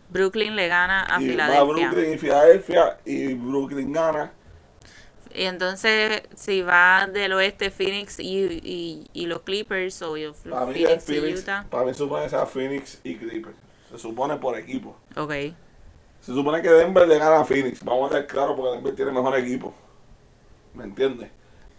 [0.08, 1.64] Brooklyn le gana a Filadelfia.
[1.64, 4.32] Brooklyn y Filadelfia y Brooklyn gana.
[5.34, 10.66] Y entonces, si va del oeste Phoenix y, y, y los Clippers o los Para
[10.66, 11.40] mí es Phoenix y Phoenix.
[11.42, 11.66] Utah.
[11.70, 13.56] Para mí supone que sea Phoenix y Clippers.
[13.90, 14.96] Se supone por equipo.
[15.16, 15.32] Ok.
[16.20, 17.82] Se supone que Denver le gana a Phoenix.
[17.84, 19.74] Vamos a ver claro porque Denver tiene mejor equipo.
[20.74, 21.30] ¿Me entiendes?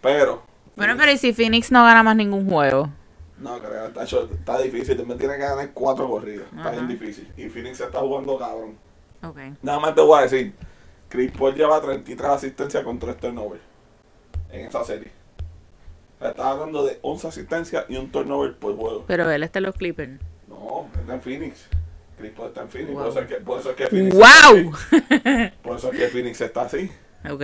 [0.01, 0.43] Pero.
[0.75, 2.89] Bueno, pero ¿y si Phoenix no gana más ningún juego?
[3.37, 4.97] No, creo, está, está difícil.
[4.97, 6.45] Denver tiene que ganar cuatro corridas.
[6.45, 6.71] Está Ajá.
[6.71, 7.31] bien difícil.
[7.37, 8.77] Y Phoenix se está jugando cabrón.
[9.23, 9.37] Ok.
[9.61, 10.53] Nada más te voy a decir.
[11.11, 13.61] Chris Paul lleva 33 asistencias con 3 turnovers.
[14.49, 15.11] En esa serie.
[16.21, 19.03] Estás hablando de 11 asistencias y un turnover por juego.
[19.07, 20.21] Pero él está en los Clippers.
[20.47, 21.67] No, está en Phoenix.
[22.17, 22.93] Chris Paul está en Phoenix.
[22.93, 23.01] Wow.
[23.01, 24.71] Por, eso es que, por eso es que Phoenix está ¡Wow!
[25.63, 26.91] Por eso es que Phoenix está así.
[27.29, 27.43] ok.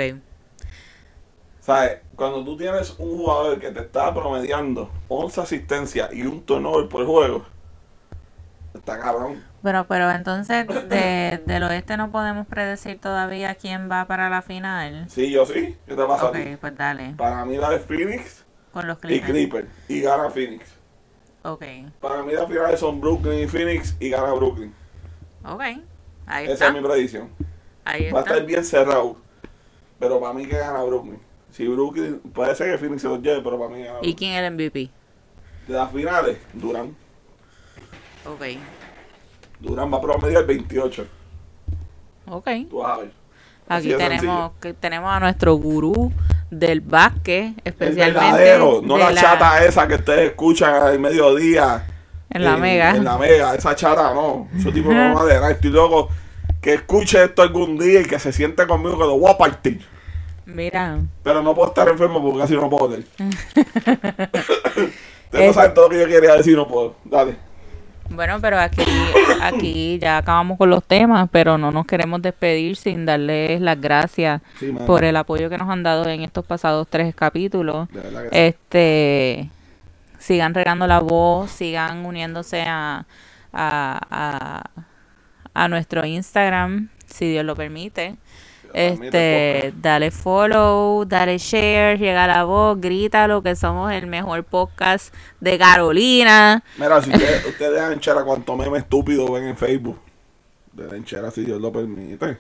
[1.60, 1.98] ¿Sabes?
[2.16, 7.06] Cuando tú tienes un jugador que te está promediando 11 asistencias y un turnover por
[7.06, 7.46] juego,
[8.74, 9.44] está cabrón.
[9.64, 15.10] Pero, pero entonces de, del oeste no podemos predecir todavía quién va para la final.
[15.10, 15.78] Sí, yo sí.
[15.86, 16.56] ¿Qué te pasa Ok, a ti?
[16.60, 17.16] pues dale.
[17.18, 19.32] Para mí la de Phoenix Con los y Clippers.
[19.32, 19.68] Clipper.
[19.88, 20.66] Y gana Phoenix.
[21.44, 21.64] Ok.
[22.00, 24.74] Para mí las finales son Brooklyn y Phoenix y gana Brooklyn.
[25.44, 25.62] Ok.
[26.26, 26.68] Ahí Esa está.
[26.68, 27.30] es mi predicción.
[27.86, 29.18] Ahí Va a estar bien cerrado.
[30.00, 31.20] Pero para mí que gana Brooklyn.
[31.52, 34.34] Si Brooklyn, puede ser que Phoenix se los lleve, pero para mí gana ¿Y quién
[34.34, 34.90] es el MVP?
[35.68, 36.96] De las finales, Durán.
[38.26, 38.44] Ok.
[39.60, 41.08] Durán va a promediar 28.
[42.30, 42.50] Ok.
[42.70, 43.12] Tú vas a ver.
[43.68, 46.12] Así Aquí tenemos, que tenemos a nuestro gurú
[46.50, 51.86] del básquet, El especialmente verdadero, no la, chata esa que ustedes escuchan al mediodía.
[52.30, 52.96] en la mega.
[52.96, 54.48] En la mega, esa chata no.
[54.58, 55.52] Ese tipo no va a dejar.
[55.52, 56.10] Estoy loco
[56.62, 59.86] que escuche esto algún día y que se siente conmigo que lo voy a partir.
[60.46, 62.86] Mira, Pero no puedo estar enfermo porque casi no puedo.
[65.26, 66.96] Ustedes no saben todo lo que yo quería decir, no puedo.
[67.04, 67.47] Dale.
[68.10, 68.84] Bueno, pero aquí,
[69.42, 74.42] aquí ya acabamos con los temas, pero no nos queremos despedir sin darles las gracias
[74.60, 77.88] Sí, por el apoyo que nos han dado en estos pasados tres capítulos.
[78.32, 79.50] Este,
[80.20, 83.06] sigan regando la voz, sigan uniéndose a,
[83.54, 84.70] a, a,
[85.54, 88.16] a nuestro Instagram, si Dios lo permite.
[88.74, 95.58] Este, dale follow, dale share, llega la voz, grítalo que somos el mejor podcast de
[95.58, 96.64] Carolina.
[96.78, 100.00] Mira, si ustedes, ustedes dejan chera cuanto meme estúpido ven en Facebook.
[100.74, 102.38] Den chera si Dios lo permite.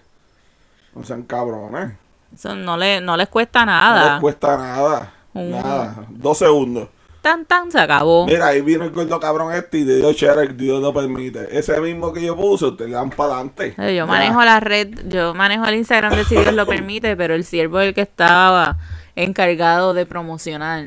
[0.93, 1.93] No sean cabrones.
[2.33, 4.13] Eso no, le, no les cuesta No nada.
[4.13, 5.13] les cuesta nada.
[5.33, 6.05] Nada.
[6.09, 6.89] Dos segundos.
[7.27, 8.25] Tan tan se acabó.
[8.25, 10.13] Mira, ahí vino el gordo cabrón este y le dio
[10.53, 11.59] Dios lo permite.
[11.59, 13.75] Ese mismo que yo puse, ustedes dan para adelante.
[13.77, 17.35] Eh, Yo manejo la red, yo manejo el Instagram de si Dios lo permite, pero
[17.35, 18.77] el siervo es el que estaba
[19.17, 20.85] encargado de promocionar.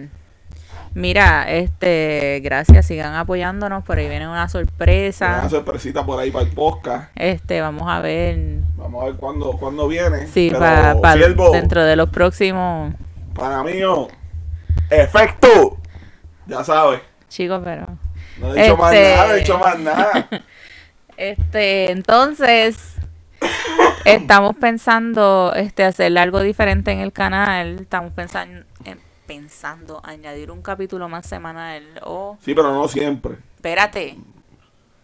[0.94, 5.46] Mira, este, gracias, sigan apoyándonos, por ahí viene una Una sorpresa.
[5.50, 7.10] sorpresita por ahí para el podcast.
[7.16, 10.26] Este, vamos a ver Vamos a ver cuándo, cuándo viene.
[10.32, 12.94] Pero, para siervo, dentro de los próximos
[13.34, 14.08] para mí, oh,
[14.88, 15.76] efecto.
[16.50, 17.00] Ya sabes.
[17.28, 17.86] chicos, pero
[18.36, 20.28] No he dicho más nada, no he dicho más nada.
[21.16, 22.94] Este, entonces,
[24.04, 27.80] estamos pensando este hacer algo diferente en el canal.
[27.80, 28.64] Estamos pensando
[29.26, 33.36] pensando añadir un capítulo más semanal o Sí, pero no siempre.
[33.56, 34.18] espérate,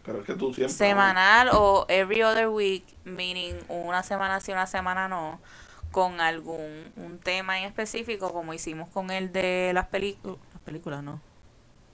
[0.04, 0.74] Pero es que tú siempre.
[0.74, 5.40] semanal o every other week, meaning una semana sí, una semana no,
[5.92, 11.04] con algún un tema en específico como hicimos con el de las películas, las películas
[11.04, 11.20] no,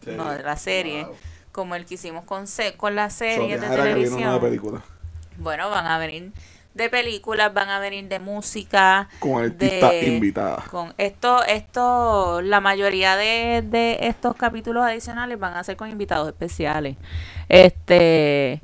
[0.04, 0.10] Sí.
[0.16, 1.14] no, de la serie, Wow.
[1.52, 2.44] como el que hicimos con
[2.76, 4.40] con las So, series de televisión.
[4.40, 4.82] película.
[5.38, 6.32] Bueno, van a venir
[6.74, 9.08] de películas, van a venir de música.
[9.18, 10.64] Con artista de- invitada.
[10.70, 16.28] Con esto, esto, la mayoría de, de estos capítulos adicionales van a ser con invitados
[16.28, 16.96] especiales.
[17.48, 18.60] Este,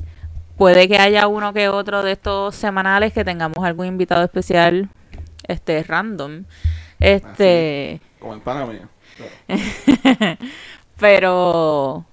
[0.56, 4.88] puede que haya uno que otro de estos semanales que tengamos algún invitado especial,
[5.46, 6.44] este, random.
[7.00, 8.40] Este, Como.
[10.98, 12.04] pero,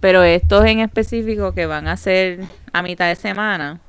[0.00, 2.40] pero estos en específico que van a ser
[2.72, 3.80] a mitad de semana,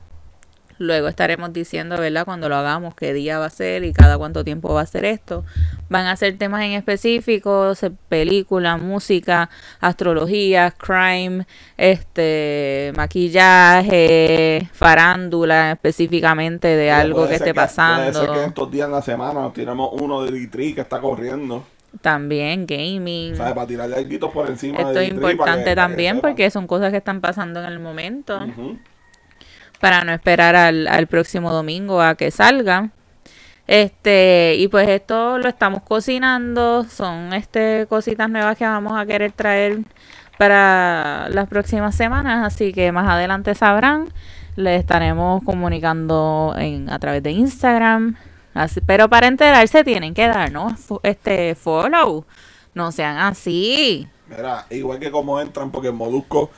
[0.78, 2.26] luego estaremos diciendo, ¿verdad?
[2.26, 5.06] Cuando lo hagamos, qué día va a ser y cada cuánto tiempo va a ser
[5.06, 5.46] esto.
[5.90, 7.74] Van a ser temas en específico,
[8.10, 11.46] película, música, astrología, crime,
[11.78, 17.76] este, maquillaje, farándula específicamente de algo que esté Puede ser
[18.14, 18.34] pasando.
[18.34, 21.64] que estos días en la semana nos tiramos uno de Ditri que está corriendo.
[22.02, 23.36] También gaming.
[23.36, 23.54] ¿Sabes?
[23.54, 26.92] Para tirarle algo por encima Esto es importante que- para que también porque son cosas
[26.92, 28.40] que están pasando en el momento
[29.80, 32.90] para no esperar al, al próximo domingo a que salga.
[33.68, 39.32] Este, y pues esto lo estamos cocinando, son este cositas nuevas que vamos a querer
[39.32, 39.80] traer
[40.38, 44.10] para las próximas semanas, así que más adelante sabrán,
[44.56, 48.16] les estaremos comunicando en a través de Instagram.
[48.56, 52.26] Así, pero para enterarse tienen que darnos este follow.
[52.74, 54.08] No sean así.
[54.28, 56.50] Mira, igual que como entran, porque el Molusco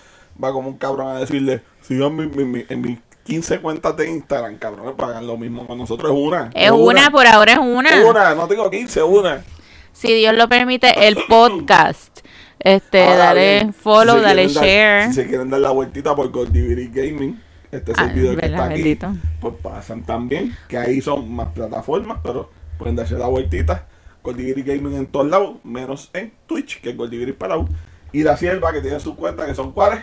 [0.41, 4.09] va como un cabrón a decirle, sigan mi- mi- mi- en mi 15 cuentas de
[4.09, 6.11] Instagram, cabrones, pagan lo mismo con nosotros.
[6.11, 6.49] Es una.
[6.53, 7.89] Es una, por ahora es una.
[8.07, 9.43] Una, no tengo 15, una.
[9.91, 12.19] Si Dios lo permite, el podcast.
[12.59, 15.07] Este, Ahora dale bien, follow, si dale dar- share.
[15.09, 17.41] si se quieren dar la vueltita por Goldiviri Gaming,
[17.71, 19.13] este Ah, servidor que verdad, está aquí, bendito.
[19.41, 23.85] pues pasan también, que ahí son más plataformas, pero pueden darse la vueltita.
[24.23, 27.67] Goldiviri Gaming en todos lados, menos en Twitch, que es Goldiviri Palau.
[28.11, 29.99] Y la sierva que tiene sus cuentas, que son cuáles.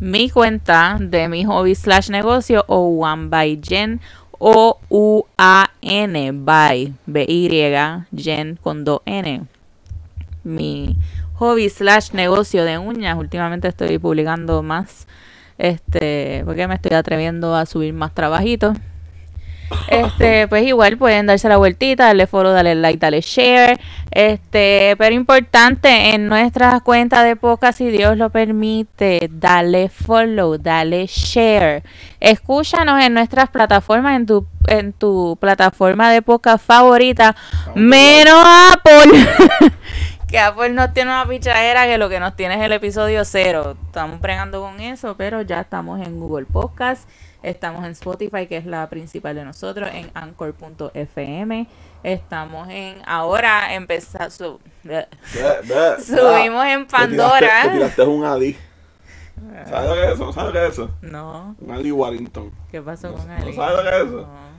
[0.00, 4.00] Mi cuenta de mi hobby slash negocio o One by Jen
[4.38, 7.48] o U-A-N by B-Y
[8.16, 9.42] Jen con 2 N.
[10.44, 10.96] Mi
[11.34, 13.18] hobby slash negocio de uñas.
[13.18, 15.06] Últimamente estoy publicando más.
[15.60, 18.78] Este, porque me estoy atreviendo a subir más trabajitos.
[19.88, 23.78] Este, pues igual pueden darse la vueltita, darle follow, darle like, darle share.
[24.10, 31.06] Este, pero importante en nuestra cuenta de podcast, si Dios lo permite, dale follow, dale
[31.06, 31.82] share.
[32.20, 37.36] Escúchanos en nuestras plataformas, en tu, en tu plataforma de podcast favorita,
[37.74, 38.42] menos
[38.72, 39.70] Apple.
[40.30, 43.76] que Apple nos tiene una pichadera que lo que nos tiene es el episodio cero.
[43.86, 47.08] Estamos bregando con eso, pero ya estamos en Google Podcast.
[47.42, 51.66] Estamos en Spotify, que es la principal de nosotros, en anchor.fm.
[52.02, 52.96] Estamos en.
[53.06, 54.30] Ahora empezar.
[54.30, 57.62] Su, Subimos en Te tiraste- Pandora.
[57.62, 58.56] Te tiraste un Adi.
[59.68, 60.32] ¿Sabes lo que es eso?
[60.34, 60.90] ¿Sabes lo que es eso?
[61.00, 62.52] no, Un Adi Warrington.
[62.70, 63.54] ¿qué pasó No, con no Ali?
[63.54, 64.16] sabes lo que es eso.
[64.20, 64.50] No.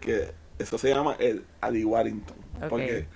[0.00, 2.36] que eso se llama el Adi Warrington.
[2.62, 2.68] Ok.
[2.70, 3.06] Porque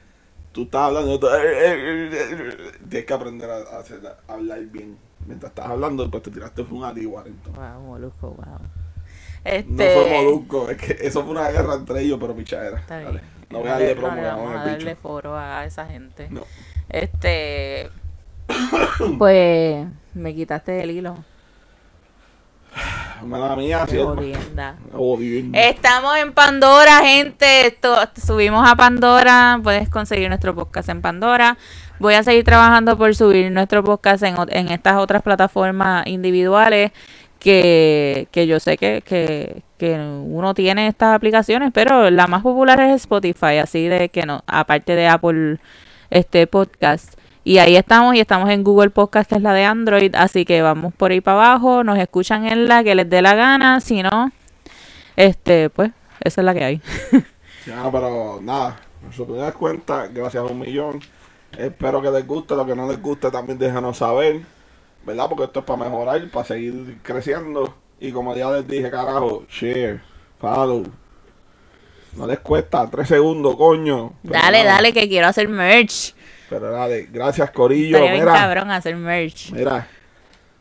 [0.55, 4.61] tú estás hablando, tú- eh, eh, eh, tienes que aprender a, a hacer- a hablar
[4.61, 4.96] bien.
[5.26, 7.52] Mientras estás hablando, pues te tiraste un Warrington.
[7.55, 8.44] Wow, molusco, wow.
[8.46, 9.94] No Este.
[9.94, 12.78] fue Molusco, es que eso fue una guerra entre ellos, pero pichadera.
[12.78, 13.20] Está Dale.
[13.50, 14.96] No voy a darle le- promo, vamos a darle bicho.
[15.02, 16.28] foro a esa gente.
[16.30, 16.42] No.
[16.88, 17.90] Este.
[19.18, 21.16] Pues me quitaste el hilo.
[23.26, 23.98] Mala mía, sí.
[25.54, 27.66] Estamos en Pandora, gente.
[27.66, 29.58] Esto, subimos a Pandora.
[29.62, 31.56] Puedes conseguir nuestro podcast en Pandora.
[31.98, 36.92] Voy a seguir trabajando por subir nuestro podcast en, en estas otras plataformas individuales
[37.38, 42.80] que, que yo sé que, que, que uno tiene estas aplicaciones, pero la más popular
[42.80, 45.58] es Spotify, así de que no, aparte de Apple
[46.10, 47.14] este podcast.
[47.47, 50.62] Y ahí estamos y estamos en Google Podcast, que es la de Android, así que
[50.62, 54.03] vamos por ahí para abajo, nos escuchan en la que les dé la gana, si
[54.03, 54.32] no,
[55.14, 55.90] este, pues,
[56.20, 56.82] esa es la que hay.
[57.66, 61.01] Ya, pero nada, en su primera cuenta, gracias a un millón.
[61.57, 64.42] Espero que les guste, lo que no les guste también déjanos saber,
[65.07, 65.30] ¿verdad?
[65.30, 67.74] Porque esto es para mejorar, para seguir creciendo.
[67.99, 70.03] Y como ya les dije, carajo, share,
[70.38, 70.84] follow.
[72.18, 74.12] No les cuesta, tres segundos, coño.
[74.22, 76.14] Dale, nada, dale, que quiero hacer merch.
[76.51, 79.51] Pero dale, gracias Corillo, Estaría bien mira, cabrón hacer merch.
[79.53, 79.86] mira.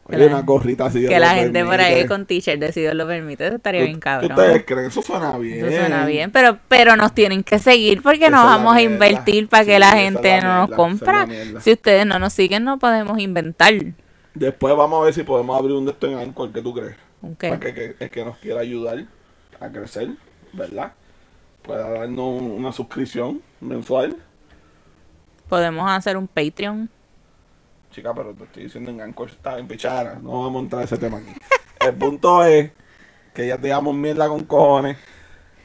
[0.09, 1.07] Que Oye, la- una gorrita así.
[1.07, 3.95] Que la gente por ahí con t-shirt de si Dios lo permite, eso estaría bien
[3.95, 4.31] ¿Qué cabrón.
[4.31, 4.85] ustedes creen?
[4.87, 5.65] Eso suena bien.
[5.65, 9.63] Eso suena bien, pero, pero nos tienen que seguir porque nos vamos a invertir para
[9.63, 11.27] Sí, que la gente no nos mierda, compra.
[11.61, 13.73] Si ustedes no nos siguen, no podemos inventar.
[14.33, 16.95] Después vamos a ver si podemos abrir un de estos en Anchor, ¿qué tú crees?
[17.21, 17.39] Ok.
[17.39, 19.05] Para que, que- el que nos quiera ayudar
[19.61, 20.09] a crecer,
[20.51, 20.91] ¿verdad?
[21.61, 24.17] Pueda darnos un- una suscripción mensual.
[25.53, 26.89] Podemos hacer un Patreon.
[27.91, 30.15] Chica, pero te estoy diciendo en Anchor está en pichara.
[30.15, 31.31] No vamos a en ese tema aquí.
[31.79, 32.71] El punto es
[33.35, 34.97] que ya te damos mierda con cojones.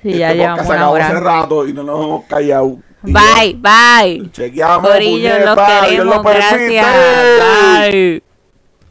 [0.02, 2.78] Si Este ya llevamos se una acabó hace rato y no nos hemos callado.
[3.00, 4.30] Bye, ya, bye.
[4.30, 4.90] Chequeamos.
[4.90, 6.22] Corillo, los queremos.
[6.22, 7.90] Gracias.
[7.90, 8.22] Bye.